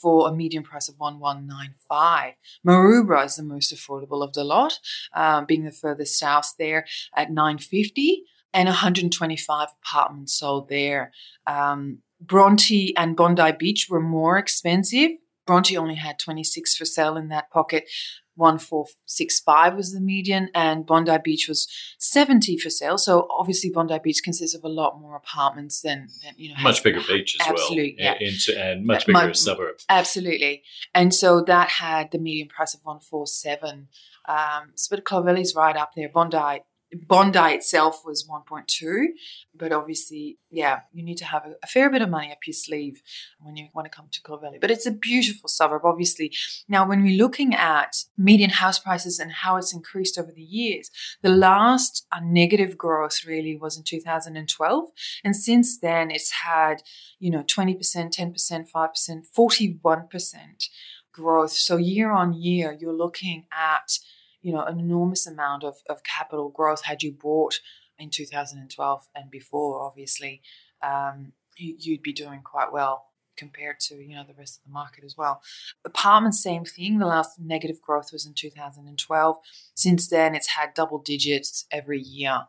for 0.00 0.28
a 0.28 0.32
median 0.32 0.62
price 0.62 0.88
of 0.88 0.96
1195. 0.98 2.34
Maroubra 2.66 3.24
is 3.24 3.36
the 3.36 3.42
most 3.42 3.74
affordable 3.74 4.22
of 4.22 4.32
the 4.34 4.44
lot, 4.44 4.78
um, 5.14 5.44
being 5.46 5.64
the 5.64 5.72
furthest 5.72 6.18
south 6.18 6.54
there 6.58 6.86
at 7.16 7.30
950 7.30 8.24
and 8.54 8.68
125 8.68 9.68
apartments 9.82 10.34
sold 10.34 10.68
there. 10.68 11.12
Um, 11.46 11.98
Bronte 12.20 12.94
and 12.96 13.16
Bondi 13.16 13.52
Beach 13.58 13.88
were 13.90 14.00
more 14.00 14.38
expensive. 14.38 15.12
Bronte 15.46 15.76
only 15.76 15.96
had 15.96 16.18
26 16.18 16.76
for 16.76 16.84
sale 16.84 17.16
in 17.16 17.28
that 17.28 17.50
pocket. 17.50 17.88
1465 18.34 19.74
was 19.76 19.92
the 19.92 20.00
median, 20.00 20.48
and 20.54 20.86
Bondi 20.86 21.16
Beach 21.22 21.46
was 21.48 21.68
70 21.98 22.56
for 22.58 22.70
sale. 22.70 22.96
So 22.96 23.26
obviously, 23.30 23.70
Bondi 23.70 23.98
Beach 24.02 24.20
consists 24.24 24.56
of 24.56 24.64
a 24.64 24.68
lot 24.68 24.98
more 25.00 25.16
apartments 25.16 25.82
than, 25.82 26.08
than 26.22 26.34
you 26.36 26.48
know, 26.48 26.54
has- 26.56 26.64
much 26.64 26.82
bigger 26.82 27.02
beach 27.06 27.36
as 27.40 27.46
Absolutely, 27.48 27.96
well, 28.00 28.16
yeah. 28.20 28.26
into, 28.28 28.58
and 28.58 28.86
much 28.86 29.06
bigger 29.06 29.18
my- 29.18 29.32
suburb. 29.32 29.76
Absolutely. 29.88 30.62
And 30.94 31.14
so 31.14 31.42
that 31.42 31.68
had 31.68 32.10
the 32.10 32.18
median 32.18 32.48
price 32.48 32.74
of 32.74 32.80
147. 32.84 33.88
Um, 34.26 34.70
so 34.76 34.94
but 34.96 35.04
Clovelly's 35.04 35.54
right 35.54 35.76
up 35.76 35.90
there. 35.96 36.08
Bondi 36.08 36.62
Bondi 36.94 37.38
itself 37.54 38.02
was 38.04 38.28
1.2, 38.28 39.06
but 39.54 39.72
obviously, 39.72 40.38
yeah, 40.50 40.80
you 40.92 41.02
need 41.02 41.16
to 41.18 41.24
have 41.24 41.46
a, 41.46 41.54
a 41.62 41.66
fair 41.66 41.88
bit 41.90 42.02
of 42.02 42.10
money 42.10 42.30
up 42.30 42.38
your 42.46 42.52
sleeve 42.52 43.02
when 43.40 43.56
you 43.56 43.68
want 43.74 43.86
to 43.86 43.96
come 43.96 44.08
to 44.10 44.20
Clovelly. 44.20 44.60
But 44.60 44.70
it's 44.70 44.86
a 44.86 44.92
beautiful 44.92 45.48
suburb, 45.48 45.82
obviously. 45.84 46.32
Now, 46.68 46.86
when 46.86 47.02
we're 47.02 47.16
looking 47.16 47.54
at 47.54 48.04
median 48.18 48.50
house 48.50 48.78
prices 48.78 49.18
and 49.18 49.32
how 49.32 49.56
it's 49.56 49.74
increased 49.74 50.18
over 50.18 50.32
the 50.32 50.42
years, 50.42 50.90
the 51.22 51.30
last 51.30 52.06
uh, 52.12 52.20
negative 52.22 52.76
growth 52.76 53.24
really 53.26 53.56
was 53.56 53.76
in 53.76 53.84
2012. 53.84 54.84
And 55.24 55.34
since 55.34 55.78
then, 55.78 56.10
it's 56.10 56.30
had, 56.30 56.82
you 57.18 57.30
know, 57.30 57.42
20%, 57.42 57.78
10%, 57.78 58.70
5%, 58.70 59.22
41% 59.36 60.68
growth. 61.12 61.52
So 61.52 61.76
year 61.76 62.10
on 62.10 62.32
year, 62.34 62.76
you're 62.78 62.92
looking 62.92 63.46
at, 63.52 63.98
you 64.42 64.52
know, 64.52 64.64
an 64.64 64.78
enormous 64.78 65.26
amount 65.26 65.64
of, 65.64 65.76
of 65.88 66.02
capital 66.04 66.50
growth 66.50 66.84
had 66.84 67.02
you 67.02 67.12
bought 67.12 67.60
in 67.98 68.10
2012 68.10 69.08
and 69.14 69.30
before, 69.30 69.80
obviously, 69.82 70.42
um, 70.82 71.32
you, 71.56 71.76
you'd 71.78 72.02
be 72.02 72.12
doing 72.12 72.40
quite 72.42 72.72
well 72.72 73.06
compared 73.36 73.80
to, 73.80 73.94
you 73.94 74.14
know, 74.14 74.24
the 74.26 74.34
rest 74.34 74.58
of 74.58 74.64
the 74.64 74.72
market 74.72 75.04
as 75.04 75.16
well. 75.16 75.40
Apartments, 75.84 76.42
same 76.42 76.64
thing. 76.64 76.98
The 76.98 77.06
last 77.06 77.38
negative 77.38 77.80
growth 77.80 78.12
was 78.12 78.26
in 78.26 78.34
2012. 78.34 79.36
Since 79.74 80.08
then, 80.08 80.34
it's 80.34 80.48
had 80.48 80.74
double 80.74 80.98
digits 80.98 81.66
every 81.70 82.00
year. 82.00 82.42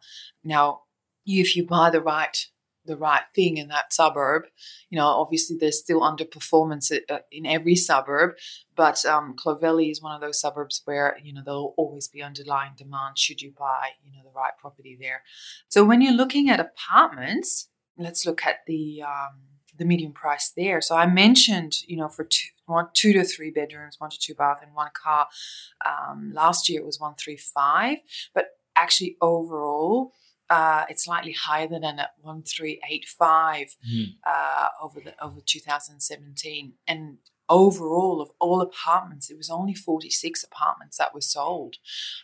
Now, 0.44 0.82
if 1.26 1.56
you 1.56 1.66
buy 1.66 1.90
the 1.90 2.02
right 2.02 2.38
the 2.86 2.98
right 2.98 3.24
thing 3.34 3.58
in 3.58 3.70
that 3.70 3.94
suburb. 3.94 4.44
You 4.90 4.98
know, 4.98 5.06
obviously 5.06 5.58
there's 5.58 5.80
still 5.80 6.02
underperformance 6.02 6.92
uh, 7.10 7.20
in 7.32 7.46
every 7.46 7.76
suburb, 7.76 8.36
but 8.76 9.06
um, 9.06 9.36
Clovelly 9.36 9.92
is 9.92 10.02
one 10.02 10.14
of 10.14 10.22
those 10.22 10.40
suburbs 10.40 10.82
where 10.86 11.18
you 11.24 11.34
know 11.34 11.42
there'll 11.44 11.74
always 11.78 12.08
be 12.08 12.22
underlying 12.22 12.74
demand 12.78 13.18
should 13.18 13.42
you 13.42 13.54
buy 13.58 13.90
you 14.04 14.12
know 14.12 14.24
the 14.24 14.36
right 14.36 14.54
property 14.60 14.98
there. 15.00 15.24
So 15.70 15.84
when 15.86 16.02
you're 16.02 16.14
looking 16.14 16.50
at 16.50 16.60
apartments, 16.60 17.70
let's 17.98 18.26
look 18.26 18.46
at 18.46 18.66
the 18.68 19.04
um, 19.04 19.40
the 19.78 19.86
median 19.86 20.12
price 20.12 20.52
there. 20.56 20.82
So 20.82 20.96
I 20.96 21.08
mentioned, 21.08 21.74
you 21.88 21.98
know, 21.98 22.08
for 22.08 22.26
two, 22.26 22.48
one, 22.66 22.88
two 22.94 23.14
to 23.14 23.24
three 23.24 23.52
bedrooms, 23.52 23.96
one 24.00 24.10
to 24.10 24.20
two 24.20 24.36
bath, 24.36 24.60
and 24.62 24.74
one 24.74 24.92
car. 24.94 25.28
Um, 25.86 26.32
last 26.34 26.70
year 26.70 26.82
it 26.82 26.86
was 26.86 27.00
one 27.00 27.16
three 27.16 27.38
five, 27.38 27.98
but 28.34 28.48
actually 28.76 29.18
overall. 29.22 30.14
Uh, 30.56 30.84
it's 30.90 31.04
slightly 31.06 31.34
higher 31.48 31.68
than 31.74 31.84
at 31.84 32.12
one 32.30 32.42
three 32.54 32.76
eight 32.90 33.06
five 33.24 33.68
Mm. 33.92 34.06
uh, 34.32 34.68
over 34.86 35.00
the 35.06 35.14
over 35.26 35.40
2017, 35.46 36.74
and 36.88 37.18
overall 37.50 38.22
of 38.22 38.30
all 38.40 38.60
apartments, 38.62 39.30
it 39.32 39.38
was 39.38 39.50
only 39.50 39.74
46 39.74 40.44
apartments 40.50 40.98
that 40.98 41.14
were 41.14 41.22
sold, 41.38 41.76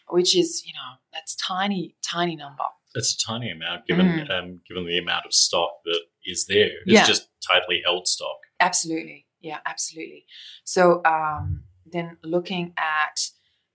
which 0.10 0.32
is 0.42 0.64
you 0.68 0.74
know 0.74 0.90
that's 1.14 1.34
tiny 1.36 1.96
tiny 2.16 2.36
number. 2.36 2.64
It's 2.96 3.14
a 3.16 3.20
tiny 3.32 3.50
amount 3.52 3.86
given 3.88 4.08
Mm. 4.08 4.32
um, 4.36 4.62
given 4.68 4.86
the 4.86 4.98
amount 5.06 5.26
of 5.26 5.34
stock 5.34 5.72
that 5.86 6.02
is 6.34 6.46
there. 6.48 6.72
It's 6.86 6.94
Yeah. 7.00 7.06
just 7.14 7.24
tightly 7.52 7.82
held 7.86 8.08
stock. 8.08 8.38
Absolutely. 8.60 9.20
Yeah, 9.42 9.60
absolutely. 9.66 10.26
So 10.76 11.02
um, 11.06 11.64
then 11.86 12.18
looking 12.24 12.74
at 12.78 13.18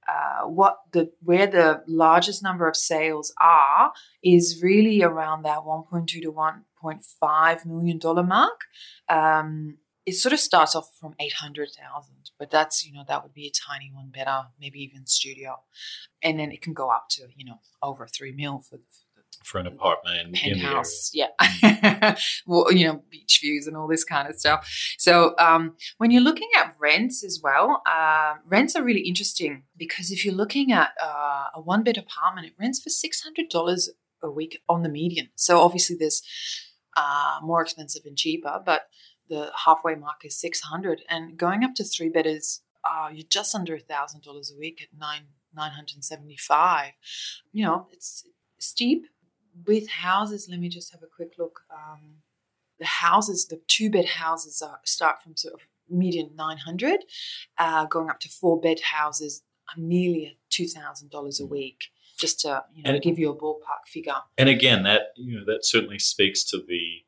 uh, 0.08 0.46
what 0.46 0.78
the 0.92 1.10
where 1.22 1.46
the 1.46 1.82
largest 1.86 2.42
number 2.42 2.68
of 2.68 2.76
sales 2.76 3.32
are 3.40 3.92
is 4.22 4.60
really 4.62 5.02
around 5.02 5.42
that 5.42 5.58
1.2 5.58 6.06
to 6.06 6.32
1.5 6.32 7.66
million 7.66 7.98
dollar 7.98 8.22
mark. 8.22 8.60
Um, 9.08 9.78
it 10.06 10.12
sort 10.12 10.34
of 10.34 10.40
starts 10.40 10.74
off 10.74 10.90
from 11.00 11.14
800,000, 11.18 12.14
but 12.38 12.50
that's, 12.50 12.84
you 12.84 12.92
know, 12.92 13.04
that 13.08 13.22
would 13.22 13.32
be 13.32 13.46
a 13.46 13.50
tiny 13.50 13.90
one 13.92 14.10
better, 14.10 14.48
maybe 14.60 14.80
even 14.82 15.06
studio. 15.06 15.62
And 16.22 16.38
then 16.38 16.52
it 16.52 16.60
can 16.60 16.74
go 16.74 16.90
up 16.90 17.06
to, 17.12 17.28
you 17.34 17.44
know, 17.44 17.60
over 17.82 18.06
3 18.06 18.32
mil 18.32 18.60
for, 18.60 18.80
for 19.44 19.58
an 19.58 19.66
apartment 19.66 20.18
in, 20.18 20.52
in 20.52 20.58
the 20.58 20.64
penthouse. 20.64 21.10
Yeah. 21.12 21.28
well, 22.46 22.72
you 22.72 22.86
know, 22.86 23.02
beach 23.10 23.38
views 23.42 23.66
and 23.66 23.76
all 23.76 23.86
this 23.86 24.04
kind 24.04 24.28
of 24.28 24.36
stuff. 24.36 24.68
So 24.98 25.34
um, 25.38 25.76
when 25.98 26.10
you're 26.10 26.22
looking 26.22 26.48
at 26.56 26.74
rents 26.78 27.22
as 27.22 27.40
well, 27.42 27.82
uh, 27.88 28.34
rents 28.46 28.74
are 28.74 28.82
really 28.82 29.02
interesting 29.02 29.64
because 29.76 30.10
if 30.10 30.24
you're 30.24 30.34
looking 30.34 30.72
at 30.72 30.90
uh, 31.02 31.46
a 31.54 31.60
one 31.60 31.82
bed 31.84 31.98
apartment, 31.98 32.46
it 32.46 32.54
rents 32.58 32.80
for 32.82 32.90
$600 32.90 33.88
a 34.22 34.30
week 34.30 34.58
on 34.68 34.82
the 34.82 34.88
median. 34.88 35.28
So 35.36 35.60
obviously 35.60 35.96
there's 35.96 36.22
uh, 36.96 37.38
more 37.42 37.62
expensive 37.62 38.02
and 38.06 38.16
cheaper, 38.16 38.62
but 38.64 38.88
the 39.28 39.50
halfway 39.64 39.94
mark 39.94 40.24
is 40.24 40.40
600 40.40 41.02
and 41.08 41.36
going 41.36 41.64
up 41.64 41.74
to 41.76 41.84
three 41.84 42.08
bedders, 42.08 42.60
uh, 42.84 43.08
you're 43.12 43.26
just 43.28 43.54
under 43.54 43.74
a 43.74 43.80
thousand 43.80 44.22
dollars 44.22 44.52
a 44.54 44.58
week 44.58 44.82
at 44.82 44.88
nine 44.98 45.24
975 45.56 46.92
you 47.52 47.64
know 47.64 47.86
it's 47.92 48.24
steep 48.58 49.06
with 49.66 49.88
houses, 49.88 50.48
let 50.50 50.60
me 50.60 50.68
just 50.68 50.92
have 50.92 51.02
a 51.02 51.06
quick 51.06 51.32
look. 51.38 51.60
Um, 51.70 52.16
the 52.78 52.86
houses, 52.86 53.46
the 53.46 53.60
two 53.68 53.90
bed 53.90 54.06
houses, 54.06 54.60
are, 54.62 54.80
start 54.84 55.22
from 55.22 55.36
sort 55.36 55.54
of 55.54 55.60
median 55.88 56.30
900, 56.34 57.00
uh, 57.58 57.86
going 57.86 58.10
up 58.10 58.18
to 58.20 58.28
four 58.28 58.60
bed 58.60 58.80
houses, 58.80 59.42
are 59.68 59.80
nearly 59.80 60.36
$2,000 60.50 61.40
a 61.40 61.46
week, 61.46 61.84
just 62.18 62.40
to 62.40 62.64
you 62.74 62.82
know, 62.82 62.90
And 62.94 63.02
give 63.02 63.18
you 63.18 63.30
a 63.30 63.36
ballpark 63.36 63.86
figure. 63.86 64.16
And 64.36 64.48
again, 64.48 64.82
that 64.84 65.12
you 65.16 65.38
know 65.38 65.44
that 65.46 65.64
certainly 65.64 65.98
speaks 65.98 66.42
to 66.50 66.58
the 66.58 67.02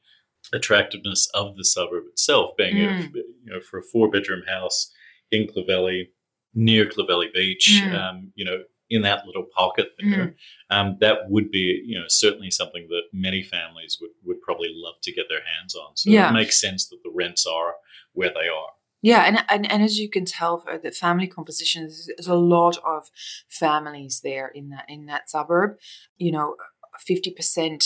attractiveness 0.52 1.28
of 1.34 1.56
the 1.56 1.64
suburb 1.64 2.04
itself, 2.08 2.56
being 2.56 2.78
a, 2.78 2.88
Mm. 2.88 3.14
you 3.14 3.52
know 3.52 3.60
for 3.60 3.78
a 3.78 3.82
four 3.82 4.08
bedroom 4.10 4.42
house 4.46 4.92
in 5.30 5.46
Clovelly, 5.48 6.08
near 6.54 6.86
Clovelly 6.86 7.32
Beach, 7.32 7.80
Mm. 7.82 7.94
um, 7.94 8.32
you 8.36 8.44
know 8.44 8.62
in 8.88 9.02
that 9.02 9.26
little 9.26 9.46
pocket 9.56 9.88
there, 9.98 10.34
um, 10.70 10.96
that 11.00 11.28
would 11.28 11.50
be 11.50 11.82
you 11.84 11.98
know 11.98 12.04
certainly 12.08 12.50
something 12.50 12.86
that 12.88 13.02
many 13.12 13.42
families 13.42 13.98
would 14.00 14.10
would 14.24 14.40
probably 14.42 14.70
love 14.72 14.94
to 15.02 15.12
get 15.12 15.26
their 15.28 15.42
hands 15.54 15.74
on. 15.74 15.96
So 15.96 16.10
Yeah. 16.10 16.30
it 16.30 16.32
makes 16.32 16.60
sense 16.60 16.88
that 16.88 17.02
the 17.02 17.10
rents 17.14 17.46
are 17.46 17.74
where 18.12 18.30
they 18.30 18.48
are. 18.48 18.70
Yeah, 19.02 19.22
and, 19.26 19.44
and 19.48 19.70
and 19.70 19.82
as 19.82 19.98
you 19.98 20.08
can 20.08 20.24
tell, 20.24 20.58
for 20.58 20.78
the 20.78 20.90
family 20.90 21.26
composition, 21.28 21.82
there's, 21.82 22.26
a 22.26 22.34
lot 22.34 22.78
of 22.84 23.10
families 23.48 24.20
there 24.24 24.48
in 24.48 24.70
that 24.70 24.86
in 24.88 25.06
that 25.06 25.28
suburb. 25.30 25.76
You 26.16 26.32
know, 26.32 26.56
fifty 26.98 27.30
percent 27.30 27.84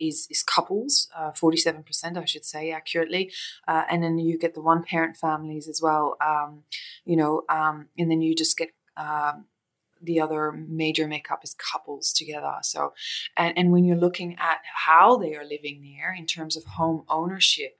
is 0.00 0.26
is 0.30 0.42
couples, 0.42 1.08
forty 1.34 1.56
seven 1.58 1.82
percent, 1.82 2.16
I 2.16 2.24
should 2.24 2.44
say 2.44 2.70
accurately, 2.70 3.32
uh, 3.68 3.84
and 3.90 4.02
then 4.02 4.18
you 4.18 4.38
get 4.38 4.54
the 4.54 4.62
one 4.62 4.82
parent 4.84 5.16
families 5.16 5.68
as 5.68 5.80
well. 5.82 6.16
Um, 6.24 6.62
you 7.04 7.16
know, 7.16 7.42
um, 7.48 7.88
and 7.98 8.10
then 8.10 8.22
you 8.22 8.34
just 8.34 8.56
get. 8.56 8.70
Um, 8.96 9.46
the 10.02 10.20
other 10.20 10.52
major 10.52 11.06
makeup 11.06 11.40
is 11.44 11.54
couples 11.54 12.12
together. 12.12 12.54
So, 12.62 12.92
and, 13.36 13.56
and 13.56 13.72
when 13.72 13.84
you're 13.84 13.96
looking 13.96 14.36
at 14.38 14.58
how 14.86 15.16
they 15.16 15.34
are 15.34 15.44
living 15.44 15.82
there 15.82 16.12
in 16.12 16.26
terms 16.26 16.56
of 16.56 16.64
home 16.64 17.04
ownership, 17.08 17.78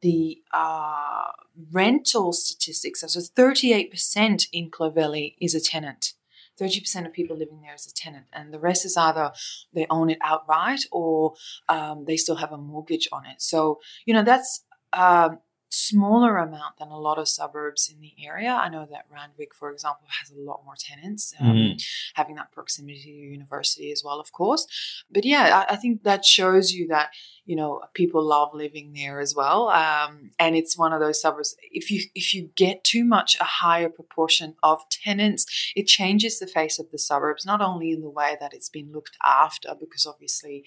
the 0.00 0.38
uh, 0.52 1.26
rental 1.72 2.32
statistics, 2.32 3.00
so 3.00 3.20
38% 3.20 4.46
in 4.52 4.70
Clovelly 4.70 5.34
is 5.40 5.54
a 5.54 5.60
tenant. 5.60 6.14
30% 6.60 7.06
of 7.06 7.12
people 7.12 7.36
living 7.36 7.60
there 7.62 7.74
is 7.74 7.86
a 7.86 7.94
tenant, 7.94 8.26
and 8.32 8.52
the 8.52 8.58
rest 8.58 8.84
is 8.84 8.96
either 8.96 9.32
they 9.72 9.86
own 9.90 10.10
it 10.10 10.18
outright 10.22 10.80
or 10.90 11.34
um, 11.68 12.04
they 12.04 12.16
still 12.16 12.36
have 12.36 12.52
a 12.52 12.58
mortgage 12.58 13.08
on 13.12 13.26
it. 13.26 13.40
So, 13.40 13.78
you 14.06 14.14
know, 14.14 14.24
that's 14.24 14.64
a 14.92 15.30
smaller 15.70 16.38
amount 16.38 16.78
than 16.78 16.88
a 16.88 16.98
lot 16.98 17.18
of 17.18 17.28
suburbs 17.28 17.90
in 17.92 18.00
the 18.00 18.14
area. 18.24 18.52
I 18.52 18.68
know 18.68 18.86
that 18.90 19.04
Randwick, 19.12 19.54
for 19.54 19.70
example, 19.70 20.06
has 20.20 20.30
a 20.30 20.40
lot 20.40 20.62
more 20.64 20.74
tenants, 20.78 21.34
um, 21.38 21.46
Mhm. 21.56 21.84
having 22.14 22.36
that 22.36 22.50
proximity 22.52 23.02
to 23.02 23.10
university 23.10 23.92
as 23.92 24.02
well, 24.04 24.18
of 24.20 24.32
course. 24.32 24.66
But 25.10 25.24
yeah, 25.24 25.64
I, 25.68 25.74
I 25.74 25.76
think 25.76 26.02
that 26.04 26.24
shows 26.24 26.72
you 26.72 26.88
that 26.88 27.10
you 27.44 27.56
know 27.56 27.80
people 27.94 28.22
love 28.22 28.50
living 28.52 28.92
there 28.92 29.20
as 29.20 29.34
well 29.34 29.68
um, 29.70 30.30
and 30.38 30.54
it's 30.54 30.76
one 30.76 30.92
of 30.92 31.00
those 31.00 31.18
suburbs 31.18 31.56
if 31.72 31.90
you 31.90 32.02
if 32.14 32.34
you 32.34 32.50
get 32.56 32.84
too 32.84 33.04
much 33.04 33.38
a 33.40 33.44
higher 33.44 33.88
proportion 33.88 34.54
of 34.62 34.86
tenants 34.90 35.46
it 35.74 35.86
changes 35.86 36.38
the 36.38 36.46
face 36.46 36.78
of 36.78 36.90
the 36.90 36.98
suburbs 36.98 37.46
not 37.46 37.62
only 37.62 37.90
in 37.90 38.02
the 38.02 38.10
way 38.10 38.36
that 38.38 38.52
it's 38.52 38.68
been 38.68 38.92
looked 38.92 39.16
after 39.24 39.74
because 39.80 40.04
obviously 40.06 40.62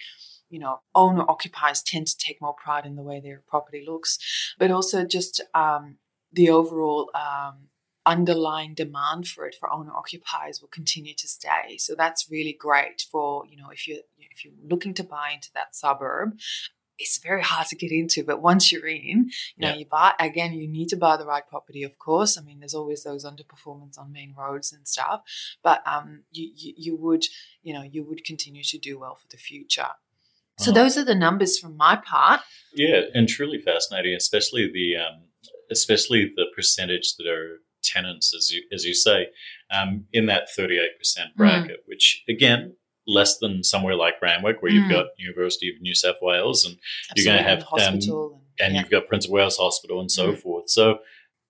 you 0.50 0.58
know 0.58 0.80
owner 0.96 1.24
occupiers 1.30 1.84
tend 1.84 2.08
to 2.08 2.18
take 2.18 2.42
more 2.42 2.56
pride 2.56 2.86
in 2.88 2.96
the 2.96 3.04
way 3.04 3.20
their 3.20 3.44
property 3.48 3.84
looks 3.88 4.18
but 4.58 4.72
also 4.72 5.06
just 5.06 5.42
um, 5.54 5.98
the 6.32 6.50
overall 6.50 7.10
um, 7.16 7.68
underlying 8.06 8.74
demand 8.74 9.28
for 9.28 9.46
it 9.46 9.56
for 9.60 9.72
owner 9.72 9.94
occupiers 9.96 10.60
will 10.62 10.70
continue 10.70 11.14
to 11.14 11.28
stay. 11.28 11.78
So 11.78 11.94
that's 11.96 12.30
really 12.32 12.54
great 12.54 13.06
for 13.12 13.46
you 13.50 13.58
know 13.58 13.70
if 13.72 13.88
you 13.88 14.02
if 14.18 14.44
you're 14.44 14.54
looking 14.68 14.94
to 14.96 15.04
buy 15.04 15.32
into 15.36 15.50
that 15.54 15.76
suburb 15.76 16.38
it's 17.04 17.18
very 17.18 17.42
hard 17.42 17.66
to 17.68 17.76
get 17.76 17.92
into 17.92 18.24
but 18.24 18.42
once 18.44 18.72
you're 18.72 18.86
in 18.88 19.30
you 19.56 19.62
know 19.66 19.70
Yeah. 19.70 19.76
you 19.76 19.86
buy 19.86 20.14
again 20.20 20.54
you 20.54 20.68
need 20.68 20.90
to 20.90 20.96
buy 20.96 21.18
the 21.18 21.26
right 21.26 21.48
property 21.48 21.84
of 21.84 21.98
course. 21.98 22.38
I 22.38 22.42
mean 22.42 22.60
there's 22.60 22.76
always 22.76 23.04
those 23.04 23.26
underperformance 23.26 23.98
on 24.00 24.12
main 24.12 24.34
roads 24.38 24.72
and 24.72 24.88
stuff 24.88 25.22
but 25.64 25.82
um 25.88 26.24
you 26.32 26.52
you, 26.56 26.74
you 26.78 26.96
would 26.98 27.26
you 27.64 27.74
know 27.74 27.82
you 27.84 28.04
would 28.04 28.24
continue 28.24 28.64
to 28.64 28.78
do 28.78 29.00
well 29.00 29.16
for 29.16 29.28
the 29.30 29.38
future 29.38 29.90
so 30.60 30.72
Uh-huh. 30.72 30.84
those 30.84 30.98
are 30.98 31.04
the 31.06 31.16
numbers 31.16 31.58
from 31.60 31.76
my 31.78 31.96
part 31.96 32.42
Yeah, 32.74 33.02
and 33.14 33.28
truly 33.28 33.60
fascinating, 33.60 34.14
especially 34.16 34.70
the 34.72 34.96
um, 34.98 35.24
especially 35.72 36.32
the 36.36 36.46
percentage 36.56 37.16
that 37.18 37.28
are 37.28 37.60
tenants, 37.84 38.34
as 38.36 38.52
you 38.52 38.64
as 38.72 38.86
you 38.86 38.94
say, 38.94 39.28
um, 39.72 40.06
in 40.14 40.26
that 40.28 40.50
thirty 40.56 40.78
eight 40.78 40.98
percent 40.98 41.36
bracket, 41.36 41.82
which 41.86 42.24
again 42.30 42.76
less 43.08 43.38
than 43.40 43.64
somewhere 43.64 43.96
like 43.96 44.14
Randwick, 44.22 44.62
where 44.62 44.72
you've 44.72 44.86
Mm. 44.86 44.90
got 44.92 45.06
University 45.18 45.70
of 45.70 45.82
New 45.82 45.96
South 45.96 46.18
Wales 46.22 46.64
and 46.66 46.78
You're 47.16 47.26
gonna 47.26 47.40
Absolutely, 47.40 47.50
have, 47.50 47.60
um, 47.88 47.94
hospital 47.96 48.42
and, 48.60 48.66
and 48.68 48.76
yeah. 48.76 48.82
you've 48.82 48.92
got 48.92 49.08
Prince 49.08 49.26
of 49.26 49.32
Wales 49.32 49.58
Hospital 49.58 50.00
and 50.00 50.12
so 50.12 50.34
Mm. 50.34 50.38
forth. 50.40 50.70
So 50.70 51.00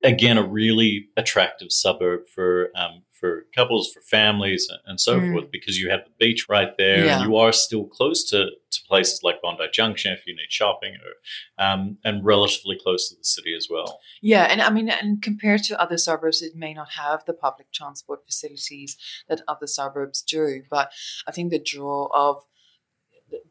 again, 0.04 0.38
a 0.38 0.44
really 0.44 1.08
attractive 1.18 1.72
suburb 1.72 2.22
for 2.28 2.70
um, 2.76 3.04
for 3.12 3.46
couples, 3.54 3.92
for 3.94 4.02
families, 4.02 4.68
and 4.88 5.00
so 5.00 5.20
Mm. 5.22 5.30
forth, 5.32 5.52
because 5.52 5.78
you 5.80 5.92
have 5.92 6.04
the 6.06 6.12
beach 6.20 6.48
right 6.50 6.76
there, 6.80 7.06
Yeah. 7.06 7.20
and 7.20 7.24
you 7.30 7.36
are 7.38 7.52
still 7.54 7.86
close 7.86 8.24
to, 8.32 8.50
to 8.72 8.80
places 8.88 9.22
like 9.22 9.40
Bondi 9.44 9.68
Junction 9.72 10.12
if 10.12 10.26
you 10.26 10.36
need 10.36 10.52
shopping, 10.52 10.96
or 10.96 11.64
um, 11.64 12.00
and 12.04 12.26
relatively 12.26 12.80
close 12.82 13.10
to 13.10 13.16
the 13.16 13.24
city 13.24 13.54
as 13.56 13.68
well. 13.70 14.00
Yeah, 14.24 14.46
and 14.46 14.60
I 14.60 14.72
mean, 14.72 14.90
and 14.90 15.22
compared 15.22 15.62
to 15.66 15.80
other 15.80 16.00
suburbs, 16.00 16.42
it 16.42 16.56
may 16.56 16.74
not 16.74 16.94
have 16.94 17.24
the 17.26 17.34
public 17.34 17.72
transport 17.72 18.26
facilities 18.26 18.98
that 19.30 19.44
other 19.48 19.68
suburbs 19.68 20.24
do. 20.24 20.64
But 20.68 20.92
I 21.28 21.32
think 21.32 21.52
the 21.52 21.60
draw 21.60 22.08
of 22.12 22.44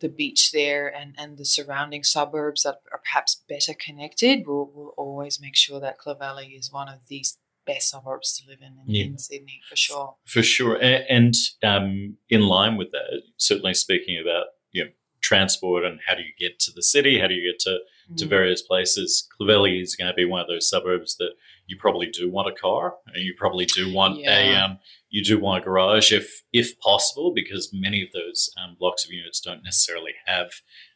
the- 0.00 0.08
beach 0.08 0.50
there 0.52 0.88
and, 0.94 1.14
and 1.18 1.38
the 1.38 1.44
surrounding 1.44 2.02
suburbs 2.02 2.62
that 2.64 2.80
are 2.92 3.00
perhaps 3.04 3.42
better 3.48 3.72
connected 3.74 4.46
we'll, 4.46 4.70
we'll 4.74 4.94
always 4.96 5.40
make 5.40 5.56
sure 5.56 5.80
that 5.80 5.98
Clovelly 5.98 6.58
is 6.58 6.70
one 6.72 6.88
of 6.88 6.98
these 7.08 7.38
best 7.66 7.90
suburbs 7.90 8.38
to 8.38 8.48
live 8.48 8.58
in 8.60 8.74
in, 8.86 8.94
Yeah. 8.94 9.04
in 9.04 9.18
Sydney 9.18 9.60
for 9.68 9.76
sure. 9.76 10.16
For 10.26 10.42
sure, 10.42 10.76
A- 10.76 11.04
and 11.10 11.34
um, 11.62 12.16
in 12.28 12.40
line 12.42 12.76
with 12.76 12.90
that, 12.92 13.22
certainly 13.36 13.74
speaking 13.74 14.18
about 14.20 14.46
you 14.72 14.84
know 14.84 14.90
transport 15.20 15.84
and 15.84 16.00
how 16.06 16.14
do 16.14 16.22
you 16.22 16.32
get 16.38 16.58
to 16.60 16.72
the 16.72 16.82
city, 16.82 17.18
how 17.20 17.26
do 17.28 17.34
you 17.34 17.52
get 17.52 17.60
to 17.60 17.78
to 18.16 18.24
Mm. 18.26 18.28
various 18.28 18.60
places. 18.62 19.28
Clovelly 19.38 19.80
is 19.80 19.94
going 19.94 20.08
to 20.10 20.14
be 20.14 20.24
one 20.24 20.40
of 20.40 20.48
those 20.48 20.68
suburbs 20.68 21.14
that 21.18 21.30
you 21.68 21.76
probably 21.78 22.06
do 22.06 22.28
want 22.28 22.48
a 22.48 22.52
car, 22.60 22.96
and 23.14 23.22
you 23.22 23.34
probably 23.38 23.66
do 23.66 23.92
want 23.94 24.18
a 24.26 24.54
um, 24.56 24.78
you 25.10 25.22
do 25.24 25.38
want 25.38 25.62
a 25.62 25.64
garage 25.64 26.12
if 26.12 26.42
if 26.52 26.78
possible, 26.80 27.32
because 27.34 27.70
many 27.72 28.02
of 28.02 28.08
those 28.12 28.50
um, 28.62 28.76
blocks 28.78 29.04
of 29.04 29.10
units 29.12 29.40
don't 29.40 29.62
necessarily 29.64 30.12
have 30.26 30.50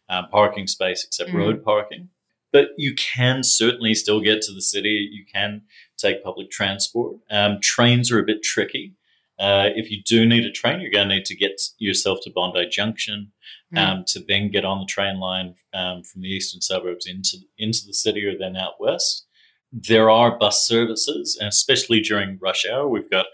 um, 0.09 0.27
parking 0.31 0.67
space 0.67 1.05
except 1.05 1.31
Mm. 1.31 1.35
road 1.39 1.65
parking. 1.65 2.09
But 2.53 2.69
you 2.77 2.95
can 2.95 3.43
certainly 3.43 3.95
still 3.95 4.21
get 4.21 4.41
to 4.43 4.53
the 4.53 4.63
city. 4.63 5.09
You 5.13 5.25
can 5.33 5.63
take 5.99 6.23
public 6.23 6.51
transport. 6.51 7.17
Um, 7.31 7.59
trains 7.61 8.13
are 8.13 8.21
a 8.21 8.25
bit 8.25 8.43
tricky. 8.45 8.95
Uh, 9.41 9.71
if 9.75 9.91
you 9.91 10.01
do 10.05 10.25
need 10.25 10.45
a 10.45 10.53
train, 10.53 10.81
you're 10.81 10.93
going 10.93 11.09
to 11.09 11.17
need 11.17 11.25
to 11.25 11.35
get 11.35 11.61
yourself 11.79 12.19
to 12.23 12.31
Bondi 12.31 12.67
Junction 12.69 13.33
Mm. 13.73 13.79
um, 13.79 14.05
to 14.07 14.21
then 14.29 14.51
get 14.51 14.65
on 14.65 14.79
the 14.79 14.87
train 14.87 15.19
line 15.19 15.57
um, 15.73 16.05
from 16.05 16.21
the 16.23 16.29
eastern 16.29 16.61
suburbs 16.61 17.07
into 17.07 17.39
into 17.59 17.81
the 17.87 17.95
city 17.95 18.25
or 18.25 18.39
then 18.39 18.57
out 18.57 18.75
west. 18.79 19.27
There 19.73 20.09
are 20.11 20.39
bus 20.39 20.65
services, 20.69 21.37
and 21.41 21.49
especially 21.49 22.01
during 22.01 22.39
rush 22.41 22.65
hour, 22.71 22.87
we've 22.89 23.11
got 23.11 23.27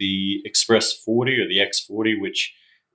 the 0.00 0.40
Express 0.44 0.92
40 0.92 1.38
or 1.38 1.46
the 1.48 1.58
X40, 1.58 2.20
which 2.20 2.52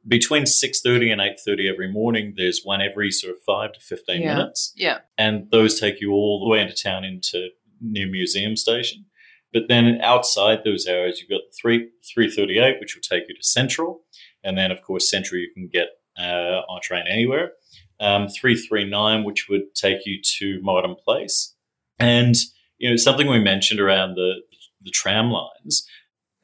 between 0.07 0.43
6.30 0.43 1.11
and 1.11 1.21
8.30 1.21 1.71
every 1.71 1.89
morning, 1.91 2.33
there's 2.35 2.61
one 2.63 2.81
every 2.81 3.09
sort 3.11 3.33
of 3.33 3.41
5 3.41 3.71
to 3.73 3.79
15 3.79 4.21
Yeah. 4.21 4.35
minutes. 4.35 4.73
yeah. 4.75 4.99
And 5.17 5.49
those 5.51 5.79
take 5.79 6.01
you 6.01 6.11
all 6.11 6.43
the 6.43 6.49
way 6.49 6.59
into 6.61 6.75
town 6.75 7.03
into 7.05 7.49
New 7.81 8.07
Museum 8.07 8.55
Station. 8.55 9.05
But 9.53 9.63
then 9.69 9.99
outside 10.01 10.59
those 10.65 10.85
hours, 10.87 11.19
you've 11.21 11.29
got 11.29 11.41
the 11.49 11.57
3, 11.59 11.89
338, 12.13 12.79
which 12.81 12.93
will 12.95 13.01
take 13.01 13.23
you 13.29 13.35
to 13.35 13.41
Central. 13.43 14.01
And 14.43 14.57
then, 14.57 14.69
of 14.69 14.81
course, 14.81 15.09
Central 15.09 15.39
you 15.39 15.49
can 15.53 15.69
get 15.71 15.87
uh, 16.19 16.61
on 16.69 16.77
a 16.77 16.81
train 16.81 17.05
anywhere. 17.09 17.53
Um, 17.99 18.27
339, 18.27 19.23
which 19.23 19.47
would 19.49 19.73
take 19.73 20.05
you 20.05 20.19
to 20.39 20.59
Martin 20.61 20.95
Place. 21.03 21.55
And, 21.99 22.35
you 22.77 22.89
know, 22.89 22.95
something 22.97 23.27
we 23.27 23.39
mentioned 23.39 23.79
around 23.79 24.15
the, 24.15 24.41
the 24.81 24.91
tram 24.91 25.31
lines, 25.31 25.87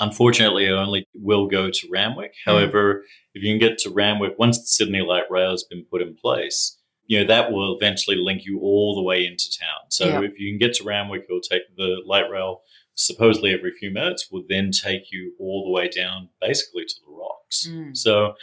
unfortunately, 0.02 0.66
it 0.66 0.72
only 0.72 1.06
will 1.14 1.48
go 1.48 1.70
to 1.70 1.88
Randwick. 1.90 2.34
However, 2.46 3.06
if 3.34 3.42
you 3.42 3.52
can 3.52 3.60
get 3.60 3.78
to 3.80 3.90
Randwick, 3.90 4.34
once 4.38 4.60
the 4.60 4.66
Sydney 4.66 5.02
Light 5.02 5.30
Rail 5.30 5.52
has 5.52 5.64
been 5.64 5.86
put 5.90 6.02
in 6.02 6.16
place, 6.16 6.78
you 7.08 7.20
know, 7.20 7.28
that 7.28 7.52
will 7.52 7.76
eventually 7.76 8.18
link 8.18 8.44
you 8.46 8.60
all 8.60 8.96
the 8.96 9.02
way 9.04 9.26
into 9.26 9.50
town. 9.58 9.90
So 9.90 10.06
Yeah. 10.08 10.22
if 10.24 10.38
you 10.40 10.52
can 10.52 10.60
get 10.60 10.76
to 10.78 10.84
Randwick, 10.84 11.26
it'll 11.30 11.40
take 11.42 11.64
the 11.78 12.02
light 12.06 12.30
rail 12.30 12.64
supposedly 12.94 13.54
every 13.54 13.72
few 13.72 13.92
minutes, 13.92 14.30
will 14.32 14.44
then 14.50 14.72
take 14.72 15.12
you 15.12 15.34
all 15.40 15.64
the 15.66 15.72
way 15.72 15.88
down 15.88 16.30
basically 16.42 16.84
to 16.86 16.96
the 17.06 17.12
rocks. 17.12 17.68
Mm. 17.70 17.96
So 17.96 18.34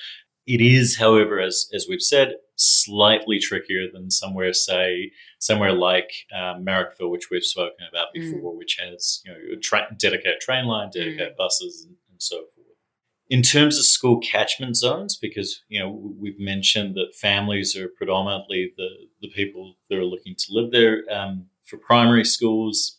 it 0.55 0.61
is, 0.61 0.97
however, 0.97 1.41
as 1.41 1.69
as 1.75 1.87
we've 1.89 2.03
said, 2.03 2.35
slightly 2.57 3.39
trickier 3.39 3.85
than 3.93 4.11
somewhere, 4.11 4.53
say, 4.53 5.13
somewhere 5.39 5.73
like 5.73 6.11
um, 6.35 6.65
Marrickville, 6.65 7.11
which 7.11 7.29
we've 7.31 7.45
spoken 7.45 7.87
about 7.91 8.09
Mm. 8.09 8.21
before, 8.21 8.57
which 8.57 8.79
has 8.81 9.21
you 9.25 9.33
know 9.33 9.39
a 9.57 9.61
tra- 9.61 9.95
dedicated 9.97 10.41
train 10.41 10.65
line, 10.67 10.91
dedicated 10.91 11.37
buses, 11.37 11.85
and, 11.87 11.97
and 12.11 12.21
so 12.23 12.37
forth. 12.39 12.55
In 13.31 13.43
terms 13.43 13.79
of 13.79 13.85
school 13.85 14.19
catchment 14.21 14.75
zones, 14.77 15.17
because 15.17 15.63
you 15.69 15.79
know 15.81 15.91
we've 16.19 16.41
mentioned 16.41 16.95
that 16.97 17.15
families 17.15 17.77
are 17.77 17.89
predominantly 17.89 18.73
the 18.77 18.89
the 19.21 19.29
people 19.29 19.75
that 19.89 19.99
are 19.99 20.05
looking 20.05 20.35
to 20.39 20.47
live 20.51 20.71
there. 20.73 21.03
Um, 21.11 21.47
for 21.65 21.77
primary 21.77 22.25
schools, 22.25 22.99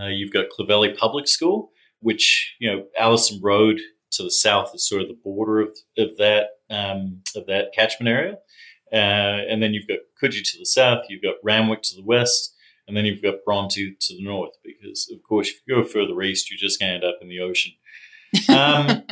uh, 0.00 0.06
you've 0.06 0.32
got 0.32 0.46
Clovelly 0.48 0.96
Public 0.96 1.28
School, 1.28 1.70
which 2.00 2.56
you 2.58 2.68
know 2.70 2.86
Allison 2.98 3.38
Road 3.42 3.78
to 4.12 4.22
the 4.22 4.30
south 4.30 4.70
is 4.74 4.88
sort 4.88 5.02
of 5.02 5.08
the 5.08 5.18
border 5.22 5.60
of, 5.60 5.68
of 5.98 6.16
that 6.16 6.44
um, 6.70 7.22
of 7.34 7.46
that 7.46 7.72
catchment 7.74 8.08
area, 8.08 8.38
uh, 8.92 8.96
and 9.48 9.62
then 9.62 9.74
you've 9.74 9.88
got 9.88 9.98
Coogee 10.22 10.42
to 10.52 10.58
the 10.58 10.66
south, 10.66 11.06
you've 11.08 11.22
got 11.22 11.36
Randwick 11.42 11.82
to 11.82 11.96
the 11.96 12.04
west, 12.04 12.54
and 12.88 12.96
then 12.96 13.04
you've 13.04 13.22
got 13.22 13.44
Bronte 13.44 13.96
to 13.98 14.16
the 14.16 14.22
north. 14.22 14.52
Because 14.64 15.10
of 15.12 15.22
course, 15.22 15.48
if 15.48 15.56
you 15.66 15.76
go 15.76 15.84
further 15.88 16.20
east, 16.22 16.50
you're 16.50 16.58
just 16.58 16.78
going 16.80 16.90
to 16.90 16.94
end 16.94 17.04
up 17.04 17.18
in 17.20 17.28
the 17.28 17.40
ocean. 17.40 17.72
Um, 18.48 19.02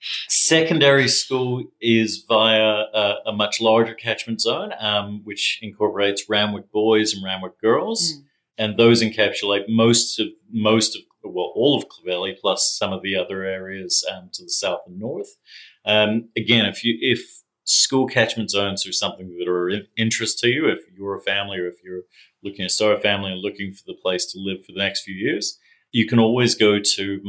secondary 0.28 1.08
school 1.08 1.64
is 1.80 2.24
via 2.28 2.84
a, 2.92 3.14
a 3.26 3.32
much 3.32 3.60
larger 3.60 3.94
catchment 3.94 4.40
zone, 4.40 4.72
um, 4.78 5.20
which 5.24 5.58
incorporates 5.62 6.28
Randwick 6.28 6.70
boys 6.70 7.14
and 7.14 7.24
Randwick 7.24 7.60
girls, 7.60 8.14
Mm. 8.14 8.24
and 8.58 8.76
those 8.78 9.02
encapsulate 9.02 9.64
most 9.68 10.20
of 10.20 10.28
most 10.52 10.94
of 10.96 11.02
well 11.24 11.52
all 11.54 11.76
of 11.78 11.88
Clovelly 11.88 12.36
plus 12.38 12.76
some 12.78 12.92
of 12.92 13.02
the 13.02 13.16
other 13.16 13.42
areas 13.44 14.04
um, 14.12 14.28
to 14.34 14.42
the 14.44 14.50
south 14.50 14.80
and 14.86 14.98
north. 14.98 15.36
Um, 15.84 16.28
again, 16.36 16.66
if 16.66 16.82
you 16.84 16.96
if 17.00 17.20
school 17.64 18.06
catchment 18.06 18.50
zones 18.50 18.86
are 18.86 18.92
something 18.92 19.36
that 19.38 19.48
are 19.48 19.68
of 19.70 19.86
interest 19.96 20.38
to 20.40 20.48
you, 20.48 20.68
if 20.68 20.80
you're 20.96 21.16
a 21.16 21.20
family 21.20 21.58
or 21.58 21.66
if 21.66 21.76
you're 21.84 22.02
looking 22.42 22.64
to 22.66 22.68
start 22.68 22.98
a 22.98 23.00
family 23.00 23.32
and 23.32 23.40
looking 23.40 23.72
for 23.72 23.82
the 23.86 23.94
place 24.02 24.26
to 24.32 24.38
live 24.38 24.64
for 24.64 24.72
the 24.72 24.78
next 24.78 25.02
few 25.02 25.14
years, 25.14 25.58
you 25.92 26.06
can 26.06 26.18
always 26.18 26.54
go 26.54 26.78
to 26.78 27.20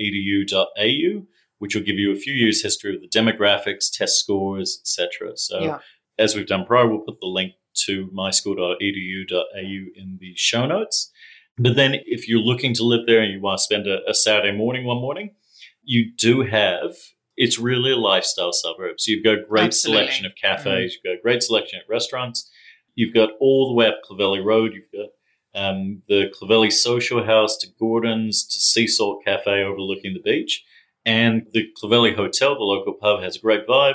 myschool.edu.au, 0.00 1.26
which 1.58 1.74
will 1.74 1.82
give 1.82 1.96
you 1.98 2.12
a 2.12 2.16
few 2.16 2.34
years 2.34 2.62
history 2.62 2.94
of 2.94 3.00
the 3.00 3.08
demographics, 3.08 3.90
test 3.90 4.18
scores, 4.18 4.78
etc. 4.82 5.36
So, 5.36 5.62
Yeah. 5.62 5.78
as 6.18 6.34
we've 6.34 6.46
done 6.46 6.64
prior, 6.66 6.86
we'll 6.88 7.00
put 7.00 7.20
the 7.20 7.26
link 7.26 7.52
to 7.86 8.08
myschool.edu.au 8.08 9.58
in 9.58 10.18
the 10.20 10.34
show 10.36 10.66
notes. 10.66 11.12
But 11.58 11.76
then, 11.76 11.94
if 12.04 12.28
you're 12.28 12.40
looking 12.40 12.74
to 12.74 12.84
live 12.84 13.06
there 13.06 13.20
and 13.22 13.32
you 13.32 13.40
want 13.40 13.58
to 13.58 13.62
spend 13.64 13.86
a, 13.86 13.98
a 14.08 14.14
Saturday 14.14 14.54
morning 14.56 14.84
one 14.84 14.98
morning, 15.00 15.34
you 15.82 16.12
do 16.14 16.42
have. 16.42 16.94
It's 17.36 17.58
really 17.58 17.92
a 17.92 17.96
lifestyle 17.96 18.52
suburb. 18.52 19.00
So 19.00 19.10
you've 19.10 19.24
got 19.24 19.38
a 19.38 19.46
great 19.46 19.64
Absolutely. 19.66 20.06
selection 20.06 20.26
of 20.26 20.34
cafes, 20.34 20.94
you've 20.94 21.04
got 21.04 21.18
a 21.18 21.22
great 21.22 21.42
selection 21.42 21.80
of 21.80 21.88
restaurants, 21.88 22.50
you've 22.94 23.14
got 23.14 23.30
all 23.40 23.68
the 23.68 23.74
way 23.74 23.86
up 23.86 24.00
Clovelly 24.08 24.44
Road, 24.44 24.72
you've 24.74 24.92
got 24.92 25.10
um, 25.56 26.02
the 26.08 26.30
Clovelly 26.38 26.70
Social 26.70 27.24
House 27.24 27.56
to 27.58 27.68
Gordon's 27.78 28.46
to 28.46 28.60
Sea 28.60 28.86
Salt 28.86 29.24
Cafe 29.24 29.64
overlooking 29.64 30.12
the 30.12 30.20
beach. 30.20 30.64
And 31.04 31.46
the 31.52 31.68
Clovelly 31.80 32.14
Hotel, 32.14 32.54
the 32.54 32.64
local 32.64 32.92
pub, 32.92 33.22
has 33.22 33.36
a 33.36 33.40
great 33.40 33.66
vibe. 33.66 33.94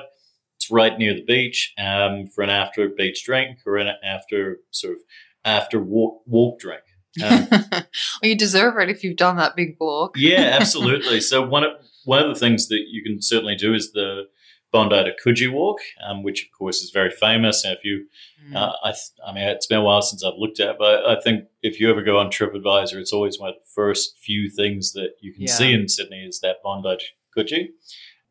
It's 0.58 0.71
right 0.71 0.97
near 0.97 1.13
the 1.13 1.23
beach 1.23 1.73
um, 1.77 2.27
for 2.27 2.43
an 2.43 2.49
after 2.49 2.88
beach 2.89 3.23
drink 3.25 3.60
or 3.65 3.77
an 3.77 3.93
after 4.04 4.60
sort 4.71 4.93
of 4.93 4.99
after 5.43 5.80
walk, 5.80 6.21
walk 6.25 6.60
drink. 6.60 6.84
Um, 7.21 7.47
well, 7.71 7.84
you 8.23 8.36
deserve 8.36 8.77
it 8.80 8.89
if 8.89 9.04
you've 9.04 9.17
done 9.17 9.36
that 9.38 9.56
big 9.56 9.75
walk. 9.80 10.15
yeah, 10.17 10.58
absolutely. 10.60 11.19
So 11.19 11.45
one 11.45 11.63
of 11.63 11.71
one 12.06 12.22
of 12.24 12.34
the 12.34 12.40
things 12.40 12.68
that 12.68 12.84
you 12.90 13.04
can 13.04 13.22
certainly 13.22 13.56
do 13.56 13.74
is 13.74 13.92
the 13.92 14.24
Bondi 14.72 15.04
to 15.04 15.12
Coogee 15.24 15.52
walk, 15.52 15.80
um, 16.08 16.24
which 16.24 16.44
of 16.46 16.58
course 16.58 16.82
is 16.82 16.92
very 16.92 17.12
famous. 17.12 17.64
And 17.66 17.76
if 17.78 17.84
you 17.84 18.08
Mm. 18.50 18.56
uh, 18.56 18.74
I, 18.84 18.92
th- 18.92 19.12
I 19.28 19.32
mean, 19.34 19.44
it's 19.48 19.68
been 19.68 19.78
a 19.80 19.84
while 19.84 20.02
since 20.02 20.24
I've 20.24 20.34
looked 20.38 20.60
at, 20.60 20.70
it, 20.70 20.76
but 20.80 21.06
I 21.06 21.20
think 21.22 21.44
if 21.62 21.80
you 21.80 21.92
ever 21.92 22.02
go 22.02 22.18
on 22.18 22.32
TripAdvisor, 22.32 22.96
it's 22.96 23.14
always 23.14 23.38
one 23.40 23.50
of 23.50 23.56
the 23.56 23.68
first 23.76 24.18
few 24.18 24.50
things 24.50 24.94
that 24.94 25.12
you 25.22 25.32
can 25.32 25.44
Yeah. 25.44 25.54
see 25.54 25.72
in 25.74 25.88
Sydney 25.88 26.24
is 26.26 26.40
that 26.40 26.64
Bondi 26.64 26.98
to 26.98 27.06
Coogee. 27.38 27.68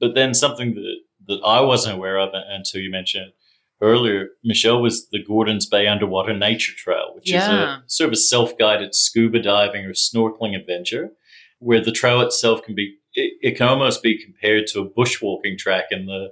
But 0.01 0.15
then 0.17 0.35
something 0.35 0.75
that, 0.75 0.97
that 1.29 1.41
I 1.45 1.61
wasn't 1.61 1.97
aware 1.97 2.19
of 2.19 2.31
until 2.35 2.81
you 2.81 2.91
mentioned 2.91 3.33
earlier, 3.81 4.31
Michelle, 4.43 4.83
was 4.83 5.09
the 5.11 5.23
Gordons 5.23 5.67
Bay 5.67 5.87
Underwater 5.87 6.37
Nature 6.37 6.73
Trail, 6.77 7.13
which 7.15 7.31
is 7.33 7.45
a 7.53 7.83
sort 7.87 8.09
of 8.09 8.13
a 8.15 8.17
self-guided 8.17 8.95
scuba 8.95 9.41
diving 9.41 9.85
or 9.85 9.93
snorkeling 9.93 10.57
adventure 10.59 11.13
where 11.61 11.83
the 11.85 11.93
trail 11.93 12.21
itself 12.23 12.63
can 12.63 12.75
be, 12.75 12.97
it, 13.21 13.33
it 13.41 13.57
can 13.57 13.69
almost 13.69 14.03
be 14.03 14.23
compared 14.23 14.67
to 14.69 14.81
a 14.81 14.89
bushwalking 14.89 15.59
track 15.59 15.87
in 15.91 16.07
the 16.07 16.31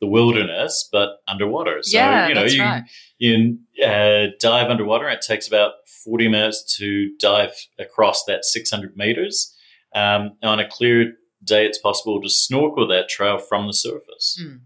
the 0.00 0.06
wilderness, 0.06 0.88
but 0.90 1.18
underwater. 1.28 1.82
So, 1.82 1.98
yeah, 1.98 2.28
you 2.28 2.34
know, 2.34 2.44
you, 2.44 2.62
right. 2.62 2.84
you 3.18 3.58
uh, 3.84 4.28
dive 4.40 4.70
underwater. 4.70 5.08
It 5.10 5.20
takes 5.20 5.46
about 5.46 5.72
40 6.04 6.28
minutes 6.28 6.76
to 6.78 7.10
dive 7.18 7.52
across 7.78 8.24
that 8.24 8.44
600 8.46 8.96
meters. 8.96 9.54
Um, 9.94 10.38
on 10.42 10.58
a 10.58 10.66
clear 10.66 11.12
day, 11.44 11.66
it's 11.66 11.78
possible 11.78 12.20
to 12.22 12.30
snorkel 12.30 12.88
that 12.88 13.08
trail 13.10 13.38
from 13.38 13.66
the 13.66 13.74
surface. 13.74 14.42
Mm. 14.42 14.60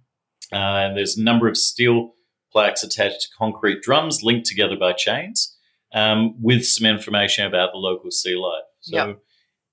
Uh, 0.53 0.87
and 0.87 0.97
there's 0.97 1.17
a 1.17 1.23
number 1.23 1.49
of 1.49 1.57
steel 1.57 2.15
plaques 2.53 2.85
attached 2.85 3.23
to 3.23 3.29
concrete 3.37 3.83
drums 3.83 4.23
linked 4.23 4.47
together 4.47 4.77
by 4.79 4.93
chains 4.93 5.57
um, 5.93 6.41
with 6.41 6.65
some 6.65 6.87
information 6.87 7.45
about 7.45 7.73
the 7.73 7.79
local 7.79 8.13
sea 8.13 8.37
life. 8.37 8.63
So, 8.81 8.97
Yep. 8.97 9.19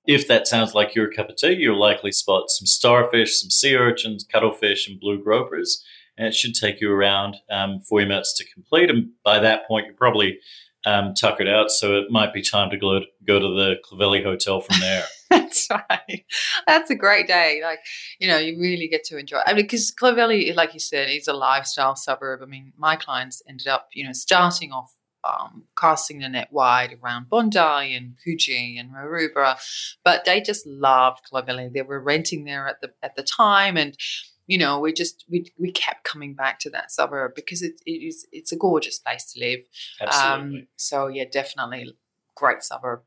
If 0.06 0.26
that 0.28 0.48
sounds 0.48 0.74
like 0.74 0.94
your 0.94 1.10
cup 1.10 1.28
of 1.28 1.36
tea, 1.36 1.52
you'll 1.52 1.78
likely 1.78 2.12
spot 2.12 2.44
some 2.48 2.66
starfish, 2.66 3.40
some 3.40 3.50
sea 3.50 3.76
urchins, 3.76 4.24
cuttlefish, 4.30 4.88
and 4.88 5.00
blue 5.00 5.22
gropers. 5.22 5.84
And 6.18 6.26
it 6.26 6.34
should 6.34 6.54
take 6.54 6.80
you 6.80 6.90
around 6.90 7.36
um, 7.50 7.80
40 7.80 8.06
minutes 8.06 8.36
to 8.36 8.52
complete. 8.52 8.90
And 8.90 9.10
by 9.24 9.38
that 9.38 9.66
point, 9.66 9.86
you're 9.86 9.94
probably 9.94 10.38
um, 10.84 11.14
tuckered 11.14 11.48
out. 11.48 11.70
So 11.70 11.96
it 11.98 12.10
might 12.10 12.34
be 12.34 12.42
time 12.42 12.70
to 12.70 12.76
go, 12.76 13.00
go 13.26 13.38
to 13.38 13.48
the 13.54 13.76
Clovelly 13.84 14.22
Hotel 14.22 14.60
from 14.60 14.80
there. 14.80 15.04
That's 15.30 15.68
right. 15.70 16.24
That's 16.66 16.90
a 16.90 16.94
great 16.94 17.26
day. 17.26 17.60
Like, 17.62 17.78
you 18.18 18.28
know, 18.28 18.38
you 18.38 18.60
really 18.60 18.88
get 18.88 19.04
to 19.04 19.18
enjoy. 19.18 19.38
I 19.46 19.54
mean, 19.54 19.64
because 19.64 19.92
Clovelly, 19.92 20.54
like 20.54 20.74
you 20.74 20.80
said, 20.80 21.08
is 21.08 21.28
a 21.28 21.32
lifestyle 21.32 21.96
suburb. 21.96 22.40
I 22.42 22.46
mean, 22.46 22.72
my 22.76 22.96
clients 22.96 23.42
ended 23.48 23.68
up, 23.68 23.88
you 23.94 24.04
know, 24.04 24.12
starting 24.12 24.72
off 24.72 24.94
um, 25.24 25.64
casting 25.78 26.18
the 26.20 26.28
net 26.28 26.48
wide 26.50 26.98
around 27.02 27.28
Bondi 27.28 27.58
and 27.58 28.16
Coogee 28.26 28.78
and 28.78 28.90
Maroubra, 28.90 29.56
but 30.04 30.24
they 30.24 30.40
just 30.40 30.66
loved 30.66 31.20
Clovelly. 31.32 31.72
They 31.72 31.82
were 31.82 32.00
renting 32.00 32.44
there 32.44 32.68
at 32.68 32.80
the 32.80 32.92
at 33.02 33.16
the 33.16 33.22
time, 33.22 33.76
and 33.76 33.96
you 34.46 34.58
know, 34.58 34.80
we 34.80 34.92
just 34.92 35.24
we 35.30 35.52
we 35.58 35.70
kept 35.70 36.04
coming 36.04 36.34
back 36.34 36.58
to 36.60 36.70
that 36.70 36.90
suburb 36.90 37.34
because 37.34 37.62
it, 37.62 37.80
it 37.86 37.90
is 37.90 38.26
it's 38.32 38.52
a 38.52 38.56
gorgeous 38.56 38.98
place 38.98 39.32
to 39.32 39.40
live. 39.40 39.60
Absolutely. 40.00 40.60
Um, 40.60 40.66
so 40.76 41.06
yeah, 41.06 41.24
definitely 41.30 41.96
great 42.34 42.62
suburb. 42.62 43.02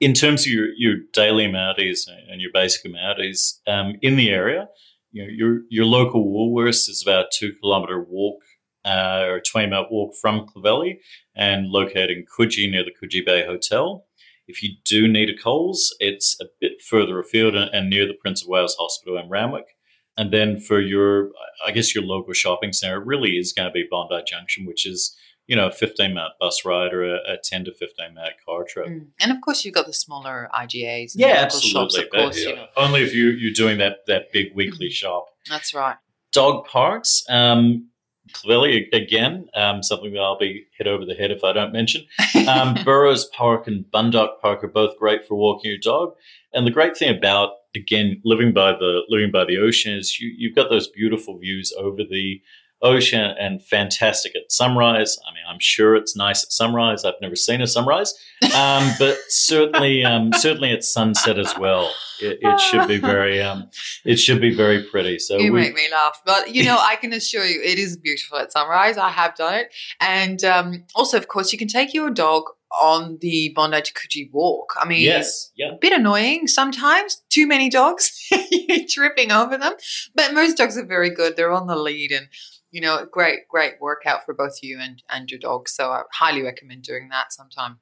in 0.00 0.14
terms 0.14 0.46
of 0.46 0.52
your, 0.52 0.68
your 0.76 0.96
daily 1.12 1.44
amenities 1.44 2.08
and 2.30 2.40
your 2.40 2.50
basic 2.52 2.84
amenities 2.84 3.60
um, 3.66 3.94
in 4.00 4.16
the 4.16 4.30
area, 4.30 4.68
you 5.12 5.22
know, 5.22 5.28
your 5.30 5.60
your 5.68 5.84
local 5.84 6.24
Woolworths 6.24 6.88
is 6.88 7.02
about 7.06 7.26
a 7.26 7.28
two 7.32 7.52
kilometre 7.60 8.02
walk 8.08 8.42
uh, 8.84 9.24
or 9.26 9.36
a 9.36 9.42
20 9.42 9.68
minute 9.68 9.88
walk 9.90 10.14
from 10.20 10.46
Clovelly 10.46 10.98
and 11.34 11.68
located 11.68 12.10
in 12.10 12.24
Coogee 12.24 12.70
near 12.70 12.84
the 12.84 12.92
Coogee 12.92 13.24
Bay 13.24 13.44
Hotel. 13.44 14.06
If 14.46 14.62
you 14.62 14.70
do 14.84 15.06
need 15.06 15.30
a 15.30 15.36
Coles, 15.36 15.94
it's 16.00 16.36
a 16.40 16.46
bit 16.60 16.82
further 16.82 17.18
afield 17.20 17.54
and, 17.54 17.72
and 17.72 17.88
near 17.88 18.06
the 18.06 18.14
Prince 18.20 18.42
of 18.42 18.48
Wales 18.48 18.76
Hospital 18.78 19.16
in 19.18 19.28
Randwick. 19.28 19.76
And 20.16 20.32
then 20.32 20.58
for 20.58 20.80
your, 20.80 21.30
I 21.64 21.70
guess 21.70 21.94
your 21.94 22.04
local 22.04 22.32
shopping 22.32 22.72
center 22.72 23.00
it 23.00 23.06
really 23.06 23.38
is 23.38 23.52
going 23.52 23.68
to 23.68 23.72
be 23.72 23.86
Bondi 23.88 24.22
Junction, 24.26 24.66
which 24.66 24.86
is 24.86 25.16
you 25.50 25.56
know, 25.56 25.66
a 25.66 25.72
15 25.72 26.14
minute 26.14 26.30
bus 26.38 26.64
ride 26.64 26.94
or 26.94 27.04
a, 27.04 27.32
a 27.32 27.36
10 27.42 27.64
to 27.64 27.72
15 27.72 28.14
minute 28.14 28.34
car 28.46 28.64
trip. 28.68 28.86
Mm. 28.86 29.08
And 29.20 29.32
of 29.32 29.40
course, 29.40 29.64
you've 29.64 29.74
got 29.74 29.86
the 29.86 29.92
smaller 29.92 30.48
IGAs. 30.54 31.12
yeah, 31.16 31.38
absolutely. 31.38 31.70
Shops, 31.70 31.98
of 31.98 32.10
course, 32.10 32.44
but, 32.44 32.50
you 32.50 32.54
know. 32.54 32.66
Only 32.76 33.02
if 33.02 33.12
you, 33.12 33.30
you're 33.30 33.52
doing 33.52 33.78
that, 33.78 34.06
that 34.06 34.32
big 34.32 34.54
weekly 34.54 34.86
mm. 34.86 34.92
shop. 34.92 35.26
That's 35.48 35.74
right. 35.74 35.96
Dog 36.32 36.66
parks. 36.66 37.24
Um, 37.28 37.89
Clearly, 38.32 38.88
again, 38.92 39.48
um, 39.54 39.82
something 39.82 40.12
that 40.12 40.20
I'll 40.20 40.38
be 40.38 40.66
hit 40.76 40.86
over 40.86 41.04
the 41.04 41.14
head 41.14 41.30
if 41.30 41.44
I 41.44 41.52
don't 41.52 41.72
mention. 41.72 42.06
Um, 42.48 42.74
Burrows 42.84 43.26
Park 43.26 43.66
and 43.66 43.84
Bundock 43.92 44.40
Park 44.40 44.64
are 44.64 44.68
both 44.68 44.98
great 44.98 45.26
for 45.26 45.34
walking 45.34 45.70
your 45.70 45.78
dog. 45.78 46.14
And 46.54 46.66
the 46.66 46.70
great 46.70 46.96
thing 46.96 47.16
about 47.16 47.50
again 47.76 48.20
living 48.24 48.52
by 48.52 48.72
the 48.72 49.02
living 49.08 49.30
by 49.30 49.44
the 49.44 49.58
ocean 49.58 49.94
is 49.94 50.18
you, 50.18 50.32
you've 50.36 50.56
got 50.56 50.70
those 50.70 50.88
beautiful 50.88 51.38
views 51.38 51.72
over 51.78 51.98
the 51.98 52.40
ocean 52.82 53.34
and 53.38 53.62
fantastic 53.62 54.34
at 54.34 54.50
sunrise. 54.50 55.18
I 55.28 55.34
mean, 55.34 55.44
I'm 55.48 55.60
sure 55.60 55.94
it's 55.94 56.16
nice 56.16 56.42
at 56.42 56.52
sunrise. 56.52 57.04
I've 57.04 57.20
never 57.20 57.36
seen 57.36 57.60
a 57.60 57.66
sunrise, 57.66 58.14
um, 58.54 58.90
but 58.98 59.16
certainly, 59.28 60.04
um, 60.04 60.32
certainly 60.32 60.72
at 60.72 60.84
sunset 60.84 61.38
as 61.38 61.56
well. 61.58 61.92
It, 62.20 62.38
it 62.42 62.60
should 62.60 62.86
be 62.86 62.98
very, 62.98 63.40
um, 63.40 63.70
it 64.04 64.16
should 64.16 64.40
be 64.40 64.54
very 64.54 64.84
pretty. 64.84 65.18
So 65.18 65.38
you 65.38 65.52
we, 65.52 65.60
make 65.60 65.74
me 65.74 65.88
laugh, 65.90 66.20
but 66.24 66.54
you 66.54 66.64
know, 66.64 66.78
I 66.78 66.96
can 67.00 67.12
assure 67.12 67.44
you, 67.44 67.60
it 67.62 67.78
is 67.78 67.96
beautiful 67.96 68.38
at 68.38 68.52
sunrise. 68.52 68.96
I 68.96 69.10
have 69.10 69.34
done 69.36 69.54
it, 69.54 69.74
and 70.00 70.42
um, 70.44 70.84
also, 70.94 71.16
of 71.16 71.28
course, 71.28 71.52
you 71.52 71.58
can 71.58 71.68
take 71.68 71.94
your 71.94 72.10
dog 72.10 72.44
on 72.80 73.18
the 73.20 73.52
Bondi 73.54 73.82
to 73.82 73.92
Coogee 73.92 74.30
walk. 74.32 74.74
I 74.78 74.86
mean, 74.86 75.02
yes, 75.02 75.50
yeah. 75.56 75.72
a 75.72 75.78
bit 75.78 75.92
annoying 75.92 76.46
sometimes. 76.46 77.22
Too 77.28 77.46
many 77.46 77.68
dogs, 77.68 78.28
tripping 78.88 79.32
over 79.32 79.56
them. 79.56 79.72
But 80.14 80.34
most 80.34 80.56
dogs 80.56 80.78
are 80.78 80.86
very 80.86 81.10
good. 81.10 81.36
They're 81.36 81.52
on 81.52 81.66
the 81.66 81.76
lead, 81.76 82.12
and 82.12 82.28
you 82.70 82.80
know, 82.80 83.06
great, 83.10 83.48
great 83.48 83.74
workout 83.80 84.24
for 84.24 84.34
both 84.34 84.58
you 84.62 84.78
and, 84.80 85.02
and 85.10 85.30
your 85.30 85.40
dog. 85.40 85.68
So 85.68 85.90
I 85.90 86.02
highly 86.12 86.42
recommend 86.42 86.82
doing 86.82 87.08
that 87.10 87.32
sometime. 87.32 87.78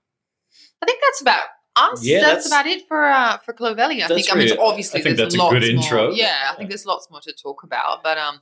I 0.83 0.87
think 0.87 1.01
that's 1.05 1.21
about 1.21 1.45
us. 1.77 2.05
Yeah, 2.05 2.21
that's, 2.21 2.35
that's 2.35 2.47
about 2.49 2.67
it 2.67 2.89
for 2.89 3.05
uh, 3.05 3.39
for 3.39 3.53
Clovelly. 3.53 4.03
I 4.03 4.09
think. 4.09 4.33
I 4.33 4.37
mean, 4.37 4.57
obviously, 4.59 5.01
I 5.01 5.03
think 5.03 5.17
there's 5.17 5.35
that's 5.35 5.39
lots 5.39 5.55
a 5.55 5.61
good 5.61 5.75
more. 5.75 5.85
intro. 5.85 6.11
Yeah, 6.11 6.51
I 6.51 6.57
think 6.57 6.71
there's 6.71 6.87
lots 6.87 7.09
more 7.11 7.21
to 7.21 7.33
talk 7.33 7.63
about. 7.63 8.03
But 8.03 8.19
um, 8.19 8.41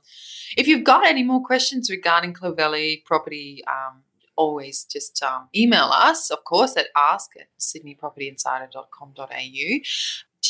if 0.55 0.67
you've 0.67 0.83
got 0.83 1.05
any 1.05 1.23
more 1.23 1.43
questions 1.43 1.89
regarding 1.89 2.33
Clovelly 2.33 3.03
property, 3.05 3.63
um, 3.67 4.03
always 4.35 4.85
just 4.85 5.21
um, 5.23 5.49
email 5.55 5.89
us, 5.91 6.31
of 6.31 6.43
course, 6.43 6.75
at 6.77 6.87
ask 6.95 7.31
at 7.39 7.47
sydneypropertyinsider.com.au 7.59 9.79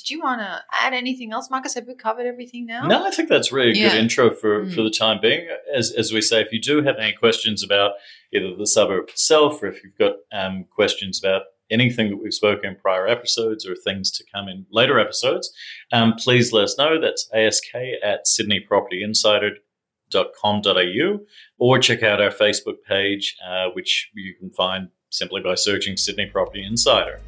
did 0.08 0.14
you 0.14 0.22
want 0.22 0.40
to 0.40 0.64
add 0.72 0.94
anything 0.94 1.34
else, 1.34 1.50
Marcus? 1.50 1.74
Have 1.74 1.86
we 1.86 1.94
covered 1.94 2.26
everything 2.26 2.66
now? 2.66 2.88
No, 2.88 3.06
I 3.06 3.12
think 3.12 3.28
that's 3.28 3.52
really 3.52 3.72
a 3.72 3.76
yeah. 3.76 3.90
good 3.90 4.00
intro 4.00 4.34
for, 4.34 4.64
mm. 4.64 4.74
for 4.74 4.82
the 4.82 4.90
time 4.90 5.20
being. 5.22 5.50
As, 5.74 5.92
as 5.92 6.14
we 6.14 6.22
say, 6.22 6.40
if 6.40 6.54
you 6.54 6.62
do 6.62 6.82
have 6.82 6.96
any 6.98 7.12
questions 7.12 7.62
about 7.62 7.96
either 8.34 8.56
the 8.56 8.68
suburb 8.68 9.10
itself 9.10 9.62
or 9.62 9.68
if 9.68 9.84
you've 9.84 9.98
got 9.98 10.14
um, 10.32 10.64
questions 10.74 11.20
about 11.22 11.42
anything 11.70 12.10
that 12.10 12.24
we've 12.24 12.34
spoken 12.34 12.70
in 12.70 12.78
prior 12.78 13.06
episodes 13.06 13.68
or 13.68 13.76
things 13.76 14.10
to 14.12 14.24
come 14.34 14.48
in 14.48 14.66
later 14.72 14.98
episodes, 14.98 15.52
um, 15.92 16.14
please 16.14 16.54
let 16.54 16.64
us 16.64 16.78
know. 16.78 17.02
That's 17.02 17.30
ask 17.34 17.64
at 17.76 18.26
sydneypropertyinsider.com.au 18.26 21.20
or 21.58 21.80
check 21.80 22.04
out 22.04 22.22
our 22.22 22.32
Facebook 22.32 22.82
page, 22.88 23.36
uh, 23.46 23.72
which 23.74 24.10
you 24.16 24.34
can 24.36 24.52
find 24.52 24.88
simply 25.10 25.42
by 25.42 25.56
searching 25.56 25.98
Sydney 25.98 26.28
Property 26.28 26.64
Insider 26.64 27.20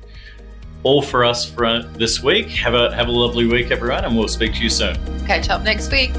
all 0.84 1.02
for 1.02 1.26
us 1.26 1.50
for 1.50 1.66
uh, 1.66 1.84
this 1.94 2.22
week. 2.24 2.50
Have 2.50 2.74
a 2.74 2.94
have 2.96 3.08
a 3.08 3.12
lovely 3.12 3.46
week, 3.46 3.72
everyone, 3.72 4.06
and 4.06 4.18
we'll 4.18 4.28
speak 4.28 4.54
to 4.56 4.64
you 4.64 4.70
soon. 4.70 4.96
Catch 5.26 5.50
up 5.50 5.64
next 5.64 5.92
week. 5.92 6.12